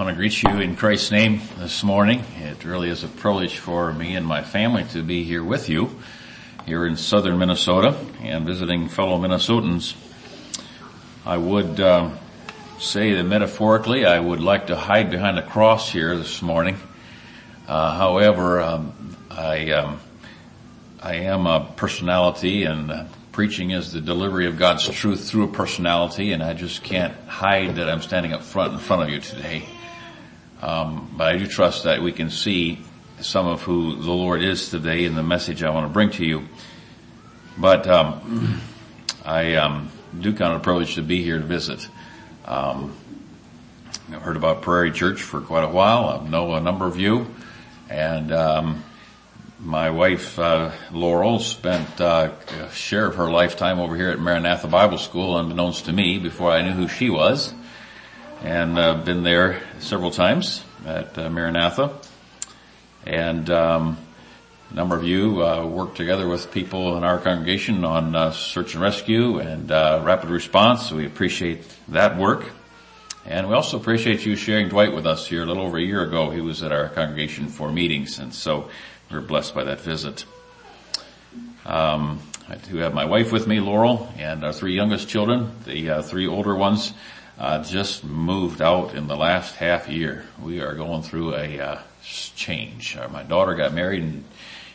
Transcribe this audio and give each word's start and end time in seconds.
I 0.00 0.04
want 0.04 0.16
to 0.16 0.18
greet 0.18 0.42
you 0.42 0.60
in 0.60 0.76
Christ's 0.76 1.10
name 1.10 1.42
this 1.58 1.84
morning. 1.84 2.24
It 2.38 2.64
really 2.64 2.88
is 2.88 3.04
a 3.04 3.08
privilege 3.08 3.58
for 3.58 3.92
me 3.92 4.16
and 4.16 4.26
my 4.26 4.42
family 4.42 4.84
to 4.92 5.02
be 5.02 5.24
here 5.24 5.44
with 5.44 5.68
you 5.68 5.94
here 6.64 6.86
in 6.86 6.96
southern 6.96 7.38
Minnesota 7.38 7.94
and 8.22 8.46
visiting 8.46 8.88
fellow 8.88 9.18
Minnesotans. 9.18 9.94
I 11.26 11.36
would 11.36 11.80
um, 11.80 12.18
say 12.78 13.12
that 13.12 13.24
metaphorically 13.24 14.06
I 14.06 14.18
would 14.18 14.40
like 14.40 14.68
to 14.68 14.76
hide 14.76 15.10
behind 15.10 15.38
a 15.38 15.46
cross 15.46 15.92
here 15.92 16.16
this 16.16 16.40
morning. 16.40 16.78
Uh, 17.68 17.94
however, 17.94 18.62
um, 18.62 19.16
I 19.30 19.70
um, 19.72 20.00
I 21.02 21.16
am 21.16 21.46
a 21.46 21.74
personality 21.76 22.64
and 22.64 22.90
uh, 22.90 23.04
preaching 23.32 23.72
is 23.72 23.92
the 23.92 24.00
delivery 24.00 24.46
of 24.46 24.56
God's 24.56 24.88
truth 24.88 25.28
through 25.28 25.44
a 25.44 25.52
personality 25.52 26.32
and 26.32 26.42
I 26.42 26.54
just 26.54 26.82
can't 26.82 27.14
hide 27.26 27.76
that 27.76 27.90
I'm 27.90 28.00
standing 28.00 28.32
up 28.32 28.42
front 28.42 28.72
in 28.72 28.78
front 28.78 29.02
of 29.02 29.10
you 29.10 29.20
today. 29.20 29.66
Um, 30.62 31.14
but 31.16 31.28
I 31.28 31.38
do 31.38 31.46
trust 31.46 31.84
that 31.84 32.02
we 32.02 32.12
can 32.12 32.30
see 32.30 32.80
some 33.20 33.46
of 33.46 33.62
who 33.62 33.96
the 33.96 34.12
Lord 34.12 34.42
is 34.42 34.70
today 34.70 35.04
in 35.04 35.14
the 35.14 35.22
message 35.22 35.62
I 35.62 35.70
want 35.70 35.86
to 35.86 35.92
bring 35.92 36.10
to 36.12 36.24
you. 36.24 36.48
But 37.56 37.86
um, 37.86 38.60
I 39.24 39.54
um, 39.54 39.90
do 40.18 40.34
count 40.34 40.54
it 40.54 40.56
a 40.56 40.60
privilege 40.60 40.94
to 40.96 41.02
be 41.02 41.22
here 41.22 41.38
to 41.38 41.44
visit. 41.44 41.88
Um, 42.44 42.94
I've 44.12 44.22
heard 44.22 44.36
about 44.36 44.62
Prairie 44.62 44.92
Church 44.92 45.22
for 45.22 45.40
quite 45.40 45.64
a 45.64 45.68
while. 45.68 46.04
I 46.08 46.28
know 46.28 46.54
a 46.54 46.60
number 46.60 46.86
of 46.86 46.98
you, 46.98 47.32
and 47.88 48.32
um, 48.32 48.84
my 49.58 49.90
wife 49.90 50.38
uh, 50.38 50.72
Laurel 50.90 51.38
spent 51.38 52.00
uh, 52.00 52.32
a 52.60 52.72
share 52.72 53.06
of 53.06 53.16
her 53.16 53.30
lifetime 53.30 53.78
over 53.78 53.96
here 53.96 54.10
at 54.10 54.18
Maranatha 54.18 54.68
Bible 54.68 54.98
School, 54.98 55.38
unbeknownst 55.38 55.86
to 55.86 55.92
me, 55.92 56.18
before 56.18 56.50
I 56.50 56.62
knew 56.62 56.72
who 56.72 56.88
she 56.88 57.08
was 57.08 57.54
and 58.42 58.78
uh, 58.78 58.94
been 58.94 59.22
there 59.22 59.60
several 59.80 60.10
times 60.10 60.62
at 60.86 61.16
uh, 61.18 61.28
Maranatha. 61.28 61.98
And 63.06 63.50
um, 63.50 63.98
a 64.70 64.74
number 64.74 64.96
of 64.96 65.04
you 65.04 65.44
uh, 65.44 65.66
work 65.66 65.94
together 65.94 66.26
with 66.26 66.50
people 66.50 66.96
in 66.96 67.04
our 67.04 67.18
congregation 67.18 67.84
on 67.84 68.14
uh, 68.14 68.30
search 68.30 68.74
and 68.74 68.82
rescue 68.82 69.38
and 69.38 69.70
uh, 69.70 70.00
rapid 70.04 70.30
response. 70.30 70.90
We 70.90 71.06
appreciate 71.06 71.64
that 71.88 72.16
work. 72.16 72.44
And 73.26 73.48
we 73.48 73.54
also 73.54 73.78
appreciate 73.78 74.24
you 74.24 74.36
sharing 74.36 74.68
Dwight 74.68 74.94
with 74.94 75.06
us 75.06 75.26
here 75.26 75.42
a 75.42 75.46
little 75.46 75.64
over 75.64 75.76
a 75.76 75.82
year 75.82 76.02
ago. 76.02 76.30
He 76.30 76.40
was 76.40 76.62
at 76.62 76.72
our 76.72 76.88
congregation 76.88 77.48
for 77.48 77.70
meetings, 77.70 78.18
and 78.18 78.32
so 78.32 78.70
we 79.10 79.18
are 79.18 79.20
blessed 79.20 79.54
by 79.54 79.64
that 79.64 79.80
visit. 79.80 80.24
Um, 81.66 82.20
I 82.48 82.56
do 82.56 82.78
have 82.78 82.94
my 82.94 83.04
wife 83.04 83.30
with 83.30 83.46
me, 83.46 83.60
Laurel, 83.60 84.10
and 84.16 84.42
our 84.42 84.52
three 84.54 84.74
youngest 84.74 85.08
children. 85.08 85.50
The 85.66 85.90
uh, 85.90 86.02
three 86.02 86.26
older 86.26 86.56
ones 86.56 86.94
uh, 87.40 87.64
just 87.64 88.04
moved 88.04 88.60
out 88.60 88.94
in 88.94 89.06
the 89.06 89.16
last 89.16 89.56
half 89.56 89.88
year. 89.88 90.26
We 90.42 90.60
are 90.60 90.74
going 90.74 91.02
through 91.02 91.34
a 91.34 91.58
uh, 91.58 91.80
change. 92.02 92.98
Uh, 92.98 93.08
my 93.08 93.22
daughter 93.22 93.54
got 93.54 93.72
married 93.72 94.02
in, 94.02 94.24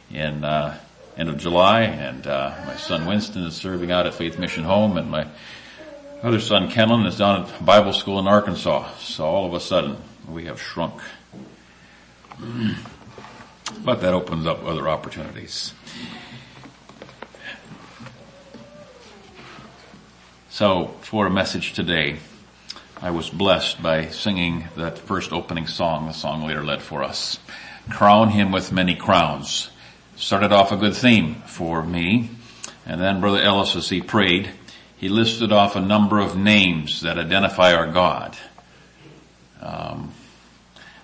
in 0.09 0.43
uh, 0.43 0.75
end 1.15 1.29
of 1.29 1.37
July, 1.37 1.81
and 1.81 2.25
uh, 2.25 2.55
my 2.65 2.75
son 2.75 3.05
Winston 3.05 3.43
is 3.43 3.53
serving 3.53 3.91
out 3.91 4.07
at 4.07 4.15
Faith 4.15 4.39
Mission 4.39 4.63
Home, 4.63 4.97
and 4.97 5.11
my 5.11 5.27
other 6.23 6.39
son 6.39 6.71
Kenlon 6.71 7.05
is 7.05 7.19
down 7.19 7.45
at 7.45 7.63
Bible 7.63 7.93
School 7.93 8.17
in 8.17 8.27
Arkansas. 8.27 8.95
So 8.97 9.25
all 9.25 9.45
of 9.45 9.53
a 9.53 9.59
sudden, 9.59 9.97
we 10.27 10.45
have 10.45 10.59
shrunk. 10.59 11.01
But 13.83 14.01
that 14.01 14.13
opens 14.13 14.45
up 14.45 14.63
other 14.63 14.87
opportunities. 14.87 15.73
So 20.49 20.95
for 21.01 21.25
a 21.25 21.31
message 21.31 21.73
today, 21.73 22.19
I 23.01 23.11
was 23.11 23.29
blessed 23.29 23.83
by 23.83 24.07
singing 24.07 24.69
that 24.77 24.97
first 24.97 25.33
opening 25.33 25.67
song 25.67 26.07
the 26.07 26.13
song 26.13 26.43
leader 26.43 26.63
led 26.63 26.81
for 26.81 27.03
us. 27.03 27.39
Crown 27.89 28.29
him 28.29 28.53
with 28.53 28.71
many 28.71 28.95
crowns. 28.95 29.69
Started 30.15 30.53
off 30.53 30.71
a 30.71 30.77
good 30.77 30.95
theme 30.95 31.35
for 31.45 31.83
me. 31.83 32.29
And 32.85 33.01
then 33.01 33.19
Brother 33.19 33.41
Ellis, 33.41 33.75
as 33.75 33.89
he 33.89 34.01
prayed, 34.01 34.49
he 34.95 35.09
listed 35.09 35.51
off 35.51 35.75
a 35.75 35.81
number 35.81 36.19
of 36.19 36.37
names 36.37 37.01
that 37.01 37.17
identify 37.17 37.73
our 37.73 37.91
God. 37.91 38.37
Um, 39.61 40.13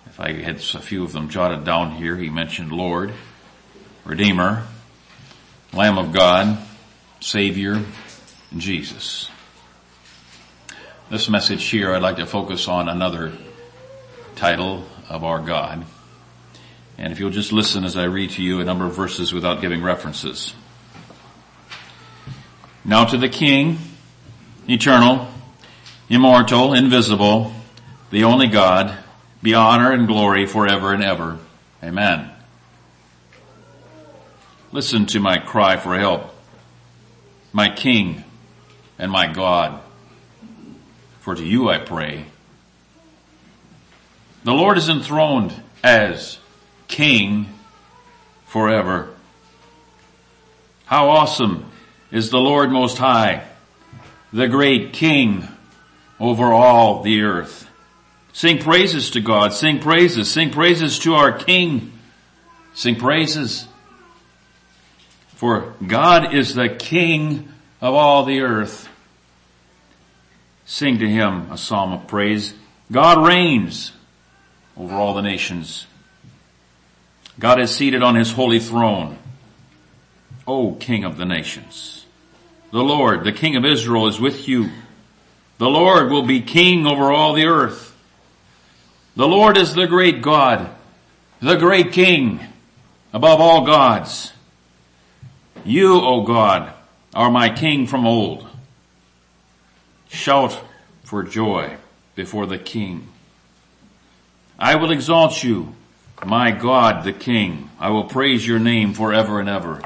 if 0.06 0.20
I 0.20 0.34
had 0.34 0.58
a 0.58 0.82
few 0.82 1.04
of 1.04 1.12
them 1.12 1.30
jotted 1.30 1.66
down 1.66 1.96
here, 1.96 2.16
he 2.16 2.30
mentioned 2.30 2.72
Lord, 2.72 3.14
Redeemer, 4.06 4.66
Lamb 5.74 5.98
of 5.98 6.14
God, 6.14 6.58
Savior, 7.20 7.74
and 8.52 8.62
Jesus. 8.62 9.31
This 11.12 11.28
message 11.28 11.66
here, 11.66 11.94
I'd 11.94 12.02
like 12.02 12.16
to 12.16 12.26
focus 12.26 12.70
on 12.70 12.88
another 12.88 13.34
title 14.38 14.88
of 15.10 15.26
our 15.26 15.42
God. 15.42 15.84
And 16.98 17.12
if 17.12 17.20
you'll 17.20 17.32
just 17.32 17.52
listen 17.52 17.84
as 17.84 17.98
I 17.98 18.06
read 18.06 18.30
to 18.30 18.42
you 18.42 18.62
a 18.62 18.64
number 18.64 18.86
of 18.86 18.96
verses 18.96 19.34
without 19.34 19.60
giving 19.60 19.84
references. 19.84 20.54
Now 22.86 23.04
to 23.04 23.18
the 23.18 23.28
King, 23.28 23.80
eternal, 24.70 25.28
immortal, 26.08 26.74
invisible, 26.74 27.52
the 28.10 28.24
only 28.24 28.48
God, 28.48 28.98
be 29.44 29.54
honor 29.54 29.92
and 29.92 30.08
glory 30.08 30.46
forever 30.46 30.94
and 30.94 31.04
ever. 31.04 31.40
Amen. 31.84 32.32
Listen 34.72 35.08
to 35.08 35.20
my 35.20 35.40
cry 35.40 35.76
for 35.76 36.00
help, 36.00 36.34
my 37.52 37.70
King 37.70 38.24
and 38.98 39.12
my 39.12 39.28
God 39.28 39.82
for 41.22 41.36
to 41.36 41.46
you 41.46 41.70
I 41.70 41.78
pray. 41.78 42.26
The 44.44 44.54
Lord 44.54 44.78
is 44.78 44.90
enthroned 44.90 45.54
as 45.84 46.40
King 46.88 47.48
forever. 48.48 49.10
How 50.86 51.10
awesome 51.10 51.72
is 52.12 52.32
the 52.32 52.40
Lord 52.40 52.72
Most 52.72 52.98
High, 52.98 53.44
the 54.34 54.48
great 54.48 54.94
King 54.94 55.48
over 56.20 56.52
all 56.52 57.04
the 57.04 57.22
earth. 57.22 57.70
Sing 58.34 58.58
praises 58.58 59.12
to 59.12 59.22
God, 59.22 59.54
sing 59.54 59.80
praises, 59.80 60.30
sing 60.30 60.50
praises 60.50 61.00
to 61.00 61.14
our 61.14 61.32
King, 61.32 61.94
sing 62.74 62.96
praises. 62.96 63.68
For 65.36 65.74
God 65.86 66.34
is 66.34 66.56
the 66.56 66.70
King 66.70 67.50
of 67.80 67.94
all 67.94 68.26
the 68.26 68.42
earth. 68.42 68.88
Sing 70.72 71.00
to 71.00 71.10
him 71.10 71.52
a 71.52 71.58
psalm 71.58 71.92
of 71.92 72.08
praise. 72.08 72.54
God 72.90 73.28
reigns 73.28 73.92
over 74.78 74.96
all 74.96 75.14
the 75.14 75.22
nations. 75.22 75.86
God 77.38 77.60
is 77.60 77.76
seated 77.76 78.02
on 78.02 78.16
his 78.16 78.32
holy 78.32 78.60
throne. 78.60 79.18
O 80.48 80.72
King 80.76 81.04
of 81.04 81.18
the 81.18 81.26
nations. 81.26 82.06
The 82.72 82.82
Lord, 82.82 83.26
the 83.26 83.34
King 83.34 83.58
of 83.58 83.66
Israel 83.66 84.08
is 84.08 84.18
with 84.18 84.48
you. 84.48 84.70
The 85.58 85.68
Lord 85.68 86.10
will 86.10 86.24
be 86.24 86.40
King 86.40 86.88
over 86.88 87.12
all 87.12 87.34
the 87.34 87.48
earth. 87.48 87.94
The 89.18 89.28
Lord 89.28 89.58
is 89.58 89.74
the 89.74 89.88
great 89.88 90.22
God, 90.22 90.74
the 91.42 91.58
great 91.58 91.92
King 91.92 92.40
above 93.12 93.42
all 93.42 93.66
gods. 93.66 94.32
You, 95.66 96.00
O 96.00 96.24
God, 96.24 96.72
are 97.14 97.30
my 97.30 97.54
King 97.54 97.88
from 97.88 98.08
old. 98.08 98.48
Shout 100.12 100.60
for 101.04 101.24
joy 101.24 101.78
before 102.16 102.46
the 102.46 102.58
King. 102.58 103.08
I 104.60 104.76
will 104.76 104.92
exalt 104.92 105.42
you, 105.42 105.74
my 106.26 106.52
God 106.52 107.06
the 107.06 107.14
King. 107.14 107.70
I 107.80 107.90
will 107.92 108.04
praise 108.04 108.46
your 108.46 108.60
name 108.60 108.94
forever 108.94 109.40
and 109.40 109.48
ever. 109.48 109.82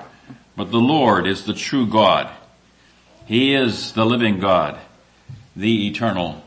But 0.58 0.72
the 0.72 0.80
Lord 0.80 1.28
is 1.28 1.46
the 1.46 1.54
true 1.54 1.86
God. 1.86 2.30
He 3.28 3.54
is 3.54 3.94
the 3.94 4.06
living 4.06 4.40
God, 4.40 4.80
the 5.56 5.88
eternal 5.88 6.44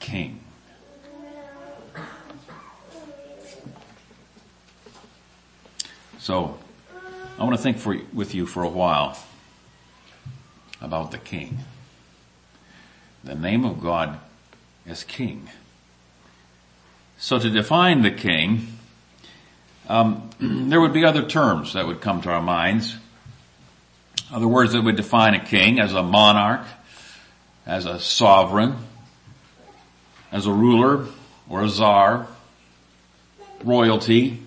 King. 0.00 0.40
So, 6.18 6.58
I 7.38 7.44
want 7.44 7.54
to 7.56 7.62
think 7.62 7.76
for, 7.76 7.96
with 8.14 8.34
you 8.34 8.46
for 8.46 8.62
a 8.62 8.68
while 8.68 9.18
about 10.80 11.10
the 11.10 11.18
King 11.18 11.58
the 13.26 13.34
name 13.34 13.64
of 13.64 13.82
God 13.82 14.18
as 14.86 15.04
king. 15.04 15.50
So 17.18 17.38
to 17.38 17.50
define 17.50 18.02
the 18.02 18.10
king, 18.10 18.78
um, 19.88 20.30
there 20.40 20.80
would 20.80 20.92
be 20.92 21.04
other 21.04 21.26
terms 21.26 21.74
that 21.74 21.86
would 21.86 22.00
come 22.00 22.22
to 22.22 22.30
our 22.30 22.42
minds. 22.42 22.96
Other 24.32 24.48
words 24.48 24.72
that 24.72 24.82
would 24.82 24.96
define 24.96 25.34
a 25.34 25.44
king 25.44 25.78
as 25.78 25.92
a 25.92 26.02
monarch, 26.02 26.66
as 27.64 27.84
a 27.86 28.00
sovereign, 28.00 28.76
as 30.32 30.46
a 30.46 30.52
ruler 30.52 31.06
or 31.48 31.62
a 31.62 31.68
czar, 31.68 32.26
royalty, 33.62 34.42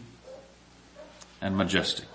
and 1.42 1.58
majestic. 1.58 2.09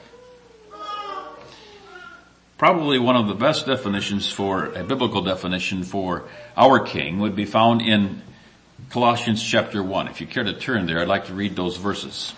Probably 2.56 3.00
one 3.00 3.16
of 3.16 3.26
the 3.26 3.34
best 3.34 3.66
definitions 3.66 4.30
for, 4.30 4.66
a 4.66 4.84
biblical 4.84 5.22
definition 5.22 5.82
for 5.82 6.24
our 6.56 6.78
king 6.78 7.18
would 7.18 7.34
be 7.34 7.44
found 7.44 7.82
in 7.82 8.22
Colossians 8.90 9.42
chapter 9.42 9.82
1. 9.82 10.06
If 10.06 10.20
you 10.20 10.28
care 10.28 10.44
to 10.44 10.52
turn 10.52 10.86
there, 10.86 11.00
I'd 11.00 11.08
like 11.08 11.26
to 11.26 11.34
read 11.34 11.56
those 11.56 11.76
verses. 11.76 12.32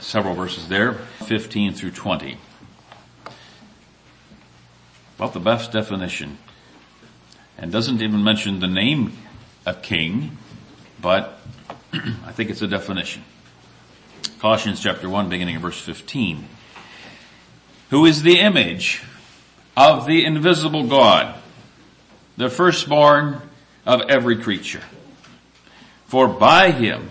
Several 0.00 0.34
verses 0.34 0.68
there, 0.68 0.94
15 0.94 1.74
through 1.74 1.90
20. 1.90 2.38
About 5.18 5.34
the 5.34 5.40
best 5.40 5.72
definition. 5.72 6.38
And 7.58 7.70
doesn't 7.70 8.00
even 8.00 8.24
mention 8.24 8.60
the 8.60 8.66
name 8.66 9.12
of 9.66 9.82
king, 9.82 10.38
but 11.02 11.38
I 11.92 12.32
think 12.32 12.48
it's 12.48 12.62
a 12.62 12.66
definition. 12.66 13.24
Colossians 14.38 14.80
chapter 14.82 15.06
1 15.06 15.28
beginning 15.28 15.56
of 15.56 15.62
verse 15.62 15.78
15. 15.78 16.48
Who 17.90 18.06
is 18.06 18.22
the 18.22 18.38
image 18.38 19.02
of 19.76 20.06
the 20.06 20.24
invisible 20.24 20.86
God, 20.86 21.34
the 22.36 22.48
firstborn 22.50 23.40
of 23.86 24.02
every 24.08 24.36
creature. 24.36 24.82
For 26.06 26.28
by 26.28 26.70
him 26.70 27.10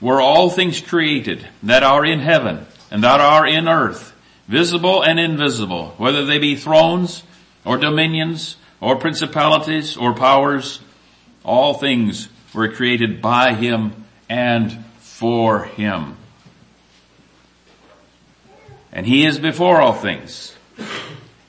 were 0.00 0.20
all 0.20 0.50
things 0.50 0.80
created 0.80 1.46
that 1.62 1.82
are 1.82 2.04
in 2.04 2.20
heaven 2.20 2.66
and 2.90 3.02
that 3.02 3.20
are 3.20 3.46
in 3.46 3.68
earth, 3.68 4.14
visible 4.48 5.02
and 5.02 5.18
invisible, 5.18 5.94
whether 5.98 6.24
they 6.24 6.38
be 6.38 6.56
thrones 6.56 7.22
or 7.64 7.76
dominions 7.76 8.56
or 8.80 8.96
principalities 8.96 9.96
or 9.96 10.14
powers, 10.14 10.80
all 11.44 11.74
things 11.74 12.28
were 12.54 12.68
created 12.68 13.20
by 13.20 13.54
him 13.54 14.04
and 14.28 14.84
for 14.98 15.64
him. 15.64 16.16
And 18.96 19.06
he 19.06 19.26
is 19.26 19.38
before 19.38 19.82
all 19.82 19.92
things, 19.92 20.56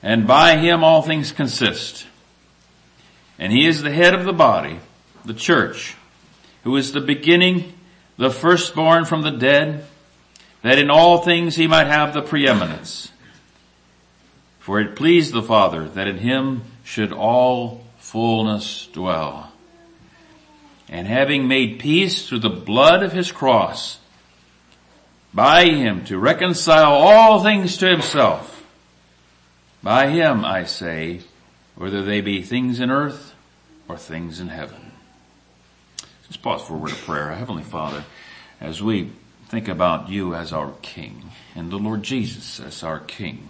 and 0.03 0.27
by 0.27 0.57
him 0.57 0.83
all 0.83 1.01
things 1.01 1.31
consist. 1.31 2.05
And 3.39 3.53
he 3.53 3.65
is 3.65 3.81
the 3.81 3.89
head 3.89 4.13
of 4.13 4.25
the 4.25 4.33
body, 4.33 4.81
the 5.23 5.33
church, 5.33 5.95
who 6.65 6.75
is 6.75 6.91
the 6.91 6.99
beginning, 6.99 7.71
the 8.17 8.31
firstborn 8.31 9.05
from 9.05 9.21
the 9.21 9.31
dead, 9.31 9.85
that 10.61 10.77
in 10.77 10.89
all 10.89 11.19
things 11.19 11.55
he 11.55 11.67
might 11.67 11.88
have 11.88 12.13
the 12.13 12.21
preeminence. 12.21 13.13
For 14.59 14.81
it 14.81 14.97
pleased 14.97 15.31
the 15.31 15.41
Father 15.41 15.88
that 15.88 16.09
in 16.09 16.17
him 16.17 16.63
should 16.83 17.13
all 17.13 17.85
fullness 17.97 18.88
dwell. 18.88 19.53
And 20.89 21.07
having 21.07 21.47
made 21.47 21.79
peace 21.79 22.27
through 22.27 22.39
the 22.39 22.49
blood 22.49 23.03
of 23.03 23.13
his 23.13 23.31
cross, 23.31 23.99
by 25.37 25.65
him 25.65 26.03
to 26.03 26.17
reconcile 26.17 26.93
all 26.93 27.43
things 27.43 27.77
to 27.77 27.87
himself. 27.87 28.65
By 29.83 30.07
him, 30.07 30.43
I 30.43 30.63
say, 30.63 31.21
whether 31.75 32.01
they 32.01 32.21
be 32.21 32.41
things 32.41 32.79
in 32.79 32.89
earth 32.89 33.35
or 33.87 33.97
things 33.97 34.39
in 34.39 34.47
heaven. 34.47 34.93
Let's 36.23 36.37
pause 36.37 36.63
for 36.63 36.73
a 36.73 36.77
word 36.77 36.91
of 36.91 36.97
prayer. 37.05 37.29
Heavenly 37.33 37.61
Father, 37.61 38.03
as 38.59 38.81
we 38.81 39.11
think 39.47 39.67
about 39.67 40.09
you 40.09 40.33
as 40.33 40.51
our 40.51 40.73
King 40.81 41.29
and 41.53 41.69
the 41.69 41.77
Lord 41.77 42.01
Jesus 42.01 42.59
as 42.59 42.81
our 42.81 42.99
King, 42.99 43.49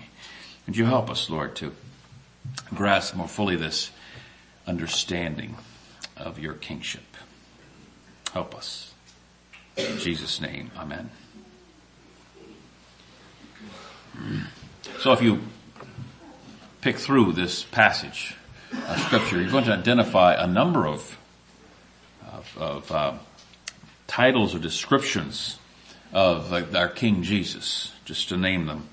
would 0.66 0.76
you 0.76 0.84
help 0.84 1.10
us, 1.10 1.30
Lord, 1.30 1.56
to 1.56 1.74
grasp 2.76 3.16
more 3.16 3.30
fully 3.30 3.56
this 3.56 3.92
understanding 4.68 5.56
of 6.18 6.38
your 6.38 6.54
kingship. 6.54 7.16
Help 8.34 8.54
us. 8.56 8.94
In 9.78 10.00
Jesus' 10.00 10.42
name, 10.42 10.70
amen. 10.76 11.12
So 15.00 15.12
if 15.14 15.22
you 15.22 15.42
pick 16.82 16.98
through 16.98 17.34
this 17.34 17.64
passage 17.64 18.36
of 18.72 19.00
scripture, 19.00 19.42
you're 19.42 19.52
going 19.52 19.66
to 19.66 19.74
identify 19.74 20.34
a 20.34 20.48
number 20.48 20.88
of, 20.88 21.18
of, 22.32 22.58
of 22.58 22.92
uh, 22.92 23.14
titles 24.08 24.56
or 24.56 24.60
descriptions 24.60 25.60
of 26.14 26.54
our 26.76 26.88
King 26.90 27.24
Jesus, 27.24 27.94
just 28.06 28.30
to 28.30 28.38
name 28.38 28.66
them. 28.66 28.90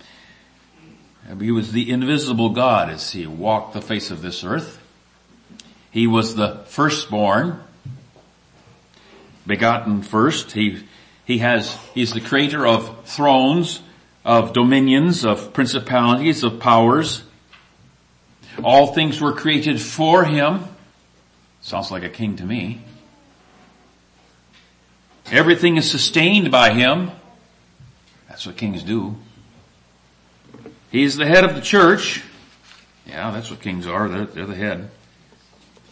He 1.41 1.51
was 1.51 1.73
the 1.73 1.91
invisible 1.91 2.51
God 2.51 2.91
as 2.91 3.13
he 3.13 3.27
walked 3.27 3.73
the 3.73 3.81
face 3.81 4.11
of 4.11 4.21
this 4.21 4.45
earth. 4.45 4.81
He 5.91 6.07
was 6.07 6.35
the 6.35 6.65
firstborn, 6.67 7.61
begotten 9.47 10.03
first. 10.03 10.53
He, 10.53 10.85
he 11.25 11.39
has, 11.39 11.79
he's 11.95 12.13
the 12.13 12.21
creator 12.21 12.67
of 12.67 13.07
thrones, 13.07 13.81
of 14.25 14.53
dominions, 14.53 15.25
of 15.25 15.53
principalities, 15.53 16.43
of 16.43 16.59
powers. 16.59 17.23
All 18.63 18.95
things 18.95 19.21
were 19.21 19.33
created 19.33 19.81
for 19.81 20.25
him. 20.25 20.65
Sounds 21.61 21.91
like 21.91 22.03
a 22.03 22.09
king 22.09 22.37
to 22.37 22.45
me. 22.45 22.83
Everything 25.31 25.77
is 25.77 25.91
sustained 25.91 26.51
by 26.51 26.73
him. 26.73 27.11
That's 28.29 28.47
what 28.47 28.57
kings 28.57 28.83
do. 28.83 29.17
He's 30.91 31.17
the 31.17 31.27
head 31.27 31.45
of 31.45 31.55
the 31.55 31.61
church. 31.61 32.23
Yeah, 33.07 33.31
that's 33.31 33.51
what 33.51 33.61
kings 33.61 33.87
are. 33.87 34.09
They're, 34.09 34.27
they're 34.27 34.47
the 34.47 34.55
head. 34.55 34.91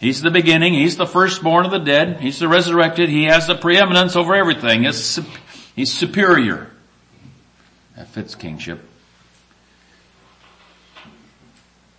He's 0.01 0.21
the 0.21 0.31
beginning. 0.33 0.75
He's 0.75 0.97
the 0.97 1.07
firstborn 1.07 1.65
of 1.65 1.71
the 1.71 1.79
dead. 1.79 2.21
He's 2.21 2.41
the 2.41 2.49
resurrected. 2.49 3.09
He 3.09 3.25
has 3.25 3.47
the 3.47 3.55
preeminence 3.55 4.17
over 4.17 4.35
everything. 4.35 4.83
He's, 4.83 5.21
he's 5.77 5.93
superior. 5.93 6.72
That 7.97 8.09
fits 8.09 8.35
kingship. 8.35 8.89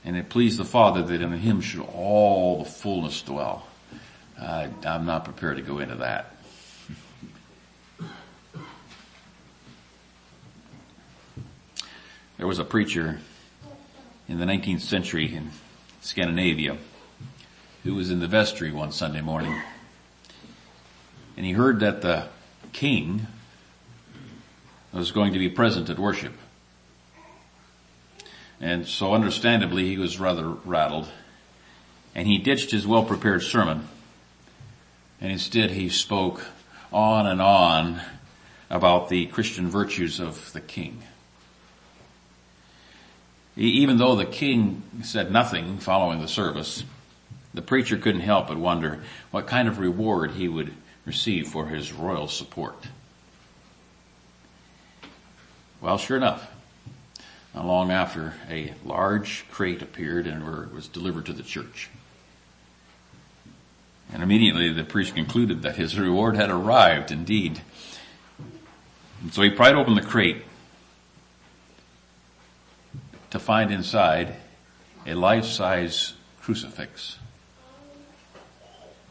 And 0.06 0.18
it 0.18 0.30
pleased 0.30 0.60
the 0.60 0.66
Father 0.66 1.02
that 1.04 1.22
in 1.22 1.32
him 1.32 1.62
should 1.62 1.82
all 1.82 2.60
the 2.60 2.70
fullness 2.70 3.22
dwell. 3.22 3.68
Uh, 4.40 4.68
I'm 4.86 5.06
not 5.06 5.24
prepared 5.24 5.58
to 5.58 5.64
go 5.64 5.80
into 5.80 5.96
that. 5.96 6.36
There 12.38 12.48
was 12.48 12.60
a 12.60 12.66
preacher 12.66 13.20
in 14.28 14.40
the 14.40 14.46
19th 14.46 14.82
century 14.82 15.34
in 15.34 15.52
Scandinavia 16.02 16.78
who 17.84 17.96
was 17.96 18.10
in 18.10 18.20
the 18.20 18.28
vestry 18.28 18.72
one 18.72 18.92
Sunday 18.92 19.22
morning. 19.22 19.62
And 21.38 21.46
he 21.46 21.54
heard 21.54 21.80
that 21.82 22.02
the 22.02 22.28
king 22.74 23.28
was 24.94 25.12
going 25.12 25.34
to 25.34 25.40
be 25.40 25.50
present 25.50 25.90
at 25.90 26.00
worship. 26.00 26.34
And 28.62 28.88
so 28.88 29.14
understandably 29.14 29.88
he 29.88 29.98
was 29.98 30.20
rather 30.20 30.48
rattled 30.48 31.10
and 32.16 32.28
he 32.28 32.38
ditched 32.38 32.72
his 32.72 32.86
well 32.86 33.04
prepared 33.04 33.44
sermon 33.44 33.88
and 35.20 35.32
instead 35.32 35.72
he 35.72 35.90
spoke 35.90 36.46
on 36.92 37.26
and 37.26 37.42
on 37.42 38.02
about 38.70 39.10
the 39.10 39.26
Christian 39.28 39.70
virtues 39.70 40.20
of 40.20 40.52
the 40.54 40.62
king. 40.62 41.04
Even 43.56 43.98
though 43.98 44.16
the 44.16 44.26
king 44.26 44.84
said 45.04 45.32
nothing 45.32 45.78
following 45.78 46.22
the 46.22 46.28
service, 46.28 46.84
the 47.54 47.62
preacher 47.62 47.98
couldn't 47.98 48.22
help 48.22 48.48
but 48.48 48.58
wonder 48.58 49.04
what 49.32 49.46
kind 49.46 49.68
of 49.68 49.80
reward 49.80 50.32
he 50.32 50.48
would 50.48 50.74
receive 51.06 51.48
for 51.48 51.68
his 51.68 51.94
royal 51.94 52.28
support. 52.28 52.88
Well, 55.84 55.98
sure 55.98 56.16
enough, 56.16 56.50
not 57.54 57.66
long 57.66 57.92
after, 57.92 58.36
a 58.50 58.74
large 58.86 59.44
crate 59.52 59.82
appeared 59.82 60.28
and 60.28 60.74
was 60.74 60.88
delivered 60.88 61.26
to 61.26 61.34
the 61.34 61.44
church. 61.44 61.90
And 64.14 64.24
immediately 64.24 64.72
the 64.72 64.86
priest 64.86 65.14
concluded 65.14 65.64
that 65.64 65.76
his 65.76 66.00
reward 66.00 66.38
had 66.38 66.50
arrived 66.50 67.12
indeed. 67.12 67.60
And 69.22 69.34
so 69.34 69.42
he 69.42 69.50
pried 69.50 69.76
open 69.76 69.96
the 69.96 70.02
crate 70.02 70.46
to 73.32 73.40
find 73.40 73.70
inside 73.70 74.38
a 75.06 75.16
life-size 75.16 76.14
crucifix. 76.40 77.18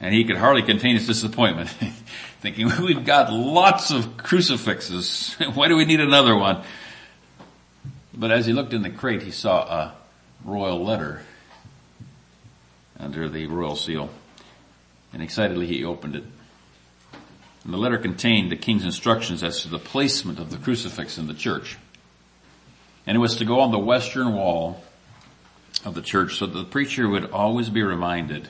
And 0.03 0.13
he 0.13 0.25
could 0.25 0.37
hardly 0.37 0.63
contain 0.63 0.97
his 0.97 1.07
disappointment, 1.07 1.69
thinking, 2.41 2.71
we've 2.83 3.05
got 3.05 3.33
lots 3.33 3.93
of 3.93 4.17
crucifixes. 4.17 5.37
Why 5.55 5.69
do 5.69 5.77
we 5.77 5.85
need 5.85 6.01
another 6.01 6.37
one? 6.37 6.65
But 8.13 8.33
as 8.33 8.45
he 8.45 8.53
looked 8.53 8.73
in 8.73 8.83
the 8.83 8.91
crate, 8.91 9.23
he 9.23 9.31
saw 9.31 9.63
a 9.63 9.95
royal 10.45 10.85
letter 10.85 11.23
under 12.99 13.29
the 13.29 13.47
royal 13.47 13.77
seal. 13.77 14.11
And 15.13 15.23
excitedly 15.23 15.69
he 15.69 15.85
opened 15.85 16.17
it. 16.17 16.25
And 17.63 17.73
the 17.73 17.79
letter 17.79 17.99
contained 17.99 18.51
the 18.51 18.57
king's 18.57 18.85
instructions 18.85 19.45
as 19.45 19.63
to 19.63 19.69
the 19.69 19.79
placement 19.79 20.41
of 20.41 20.51
the 20.51 20.57
crucifix 20.57 21.17
in 21.17 21.29
the 21.29 21.35
church. 21.35 21.79
And 23.07 23.17
it 23.17 23.21
was 23.21 23.37
to 23.37 23.45
go 23.45 23.61
on 23.61 23.71
the 23.71 23.79
western 23.79 24.35
wall 24.35 24.83
of 25.85 25.95
the 25.95 26.03
church 26.03 26.39
so 26.39 26.47
that 26.47 26.59
the 26.59 26.65
preacher 26.65 27.09
would 27.09 27.31
always 27.31 27.71
be 27.71 27.83
reminded 27.83 28.49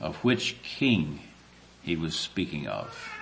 of 0.00 0.16
which 0.24 0.62
king 0.62 1.20
he 1.82 1.96
was 1.96 2.16
speaking 2.16 2.66
of. 2.66 3.12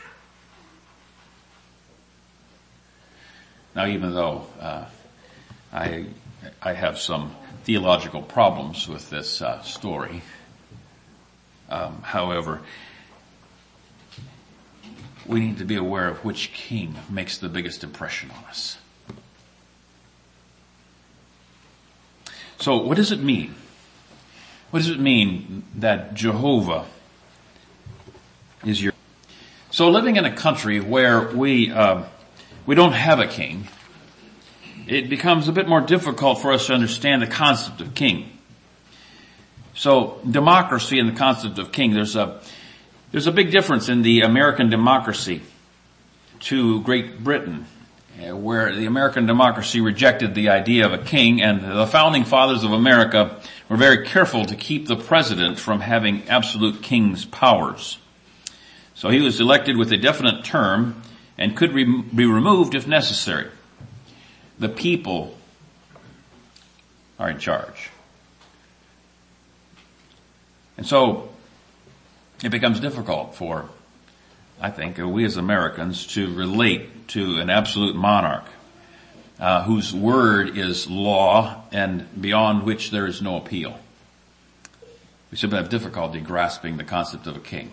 Now 3.74 3.86
even 3.86 4.14
though 4.14 4.46
uh, 4.60 4.86
I, 5.72 6.06
I 6.62 6.72
have 6.72 6.98
some 6.98 7.34
theological 7.64 8.22
problems 8.22 8.88
with 8.88 9.10
this 9.10 9.42
uh, 9.42 9.62
story, 9.62 10.22
um, 11.68 12.02
however, 12.02 12.60
we 15.26 15.40
need 15.40 15.58
to 15.58 15.64
be 15.64 15.76
aware 15.76 16.08
of 16.08 16.24
which 16.24 16.52
king 16.52 16.94
makes 17.08 17.38
the 17.38 17.48
biggest 17.48 17.82
impression 17.82 18.30
on 18.30 18.44
us. 18.44 18.78
So 22.58 22.78
what 22.78 22.96
does 22.96 23.12
it 23.12 23.20
mean? 23.20 23.54
What 24.74 24.80
does 24.80 24.90
it 24.90 24.98
mean 24.98 25.62
that 25.76 26.14
Jehovah 26.14 26.86
is 28.64 28.82
your 28.82 28.92
so 29.70 29.88
living 29.88 30.16
in 30.16 30.24
a 30.24 30.34
country 30.34 30.80
where 30.80 31.28
we 31.28 31.70
uh, 31.70 32.02
we 32.66 32.74
don't 32.74 32.90
have 32.90 33.20
a 33.20 33.28
king, 33.28 33.68
it 34.88 35.08
becomes 35.08 35.46
a 35.46 35.52
bit 35.52 35.68
more 35.68 35.80
difficult 35.80 36.42
for 36.42 36.50
us 36.50 36.66
to 36.66 36.74
understand 36.74 37.22
the 37.22 37.28
concept 37.28 37.82
of 37.82 37.94
king. 37.94 38.36
So 39.74 40.20
democracy 40.28 40.98
and 40.98 41.08
the 41.08 41.16
concept 41.16 41.60
of 41.60 41.70
king, 41.70 41.94
there's 41.94 42.16
a 42.16 42.40
there's 43.12 43.28
a 43.28 43.32
big 43.32 43.52
difference 43.52 43.88
in 43.88 44.02
the 44.02 44.22
American 44.22 44.70
democracy 44.70 45.42
to 46.40 46.82
Great 46.82 47.22
Britain, 47.22 47.66
uh, 48.20 48.36
where 48.36 48.74
the 48.74 48.86
American 48.86 49.26
democracy 49.26 49.80
rejected 49.80 50.34
the 50.34 50.48
idea 50.48 50.84
of 50.84 50.92
a 50.92 50.98
king 50.98 51.40
and 51.40 51.62
the 51.62 51.86
founding 51.86 52.24
fathers 52.24 52.64
of 52.64 52.72
America 52.72 53.40
were 53.68 53.76
very 53.76 54.06
careful 54.06 54.44
to 54.44 54.54
keep 54.54 54.86
the 54.86 54.96
president 54.96 55.58
from 55.58 55.80
having 55.80 56.28
absolute 56.28 56.82
king's 56.82 57.24
powers. 57.24 57.98
So 58.94 59.08
he 59.08 59.20
was 59.20 59.40
elected 59.40 59.76
with 59.76 59.92
a 59.92 59.96
definite 59.96 60.44
term 60.44 61.02
and 61.38 61.56
could 61.56 61.72
re- 61.72 61.84
be 61.84 62.26
removed 62.26 62.74
if 62.74 62.86
necessary. 62.86 63.50
The 64.58 64.68
people 64.68 65.36
are 67.18 67.30
in 67.30 67.38
charge. 67.38 67.90
And 70.76 70.86
so 70.86 71.30
it 72.42 72.50
becomes 72.50 72.80
difficult 72.80 73.34
for, 73.34 73.68
I 74.60 74.70
think, 74.70 74.98
we 74.98 75.24
as 75.24 75.36
Americans 75.36 76.06
to 76.14 76.32
relate 76.34 77.08
to 77.08 77.38
an 77.38 77.50
absolute 77.50 77.96
monarch 77.96 78.44
uh, 79.38 79.64
whose 79.64 79.94
word 79.94 80.56
is 80.56 80.88
law 80.88 81.64
and 81.72 82.06
beyond 82.20 82.62
which 82.64 82.90
there 82.90 83.06
is 83.06 83.20
no 83.20 83.36
appeal. 83.36 83.78
We 85.30 85.36
simply 85.36 85.58
have 85.58 85.68
difficulty 85.68 86.20
grasping 86.20 86.76
the 86.76 86.84
concept 86.84 87.26
of 87.26 87.36
a 87.36 87.40
king. 87.40 87.72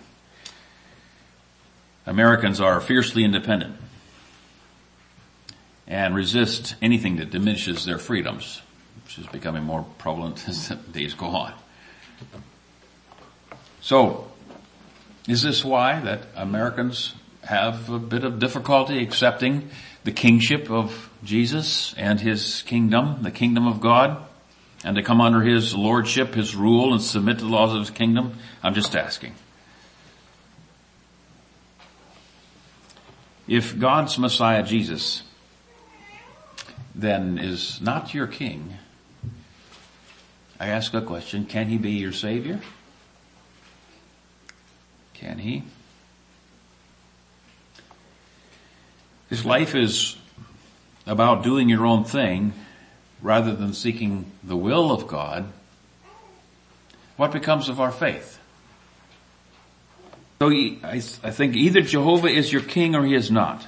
Americans 2.05 2.59
are 2.59 2.81
fiercely 2.81 3.23
independent 3.23 3.75
and 5.87 6.15
resist 6.15 6.75
anything 6.81 7.17
that 7.17 7.29
diminishes 7.29 7.85
their 7.85 7.99
freedoms, 7.99 8.61
which 9.03 9.19
is 9.19 9.27
becoming 9.27 9.63
more 9.63 9.85
prevalent 9.97 10.43
as 10.49 10.69
the 10.69 10.75
days 10.75 11.13
go 11.13 11.27
on. 11.27 11.53
So, 13.81 14.31
is 15.27 15.41
this 15.43 15.63
why 15.63 15.99
that 15.99 16.21
Americans 16.35 17.13
have 17.43 17.89
a 17.89 17.99
bit 17.99 18.23
of 18.23 18.39
difficulty 18.39 19.03
accepting 19.03 19.69
the 20.03 20.11
kingship 20.11 20.69
of 20.69 21.09
Jesus 21.23 21.93
and 21.95 22.19
his 22.19 22.63
kingdom, 22.63 23.21
the 23.21 23.31
kingdom 23.31 23.67
of 23.67 23.79
God, 23.81 24.25
and 24.83 24.95
to 24.95 25.03
come 25.03 25.21
under 25.21 25.41
his 25.41 25.75
lordship, 25.75 26.33
his 26.33 26.55
rule, 26.55 26.93
and 26.93 27.01
submit 27.01 27.39
to 27.39 27.45
the 27.45 27.51
laws 27.51 27.73
of 27.73 27.79
his 27.79 27.91
kingdom? 27.91 28.33
I'm 28.63 28.73
just 28.73 28.95
asking. 28.95 29.35
If 33.47 33.77
God's 33.77 34.17
Messiah 34.17 34.63
Jesus 34.63 35.23
then 36.95 37.37
is 37.37 37.79
not 37.81 38.13
your 38.13 38.27
king, 38.27 38.73
I 40.59 40.67
ask 40.67 40.93
a 40.93 41.01
question, 41.01 41.45
can 41.45 41.67
he 41.67 41.77
be 41.77 41.91
your 41.91 42.11
savior? 42.11 42.59
Can 45.13 45.39
he? 45.39 45.63
His 49.31 49.45
life 49.45 49.73
is 49.75 50.17
about 51.07 51.41
doing 51.41 51.69
your 51.69 51.85
own 51.85 52.03
thing 52.03 52.51
rather 53.21 53.55
than 53.55 53.73
seeking 53.73 54.29
the 54.43 54.57
will 54.57 54.91
of 54.91 55.07
God. 55.07 55.45
What 57.15 57.31
becomes 57.31 57.69
of 57.69 57.79
our 57.79 57.93
faith? 57.93 58.39
So 60.39 60.49
I 60.83 60.99
think 60.99 61.55
either 61.55 61.79
Jehovah 61.81 62.27
is 62.27 62.51
your 62.51 62.61
king 62.61 62.93
or 62.93 63.05
he 63.05 63.15
is 63.15 63.31
not. 63.31 63.65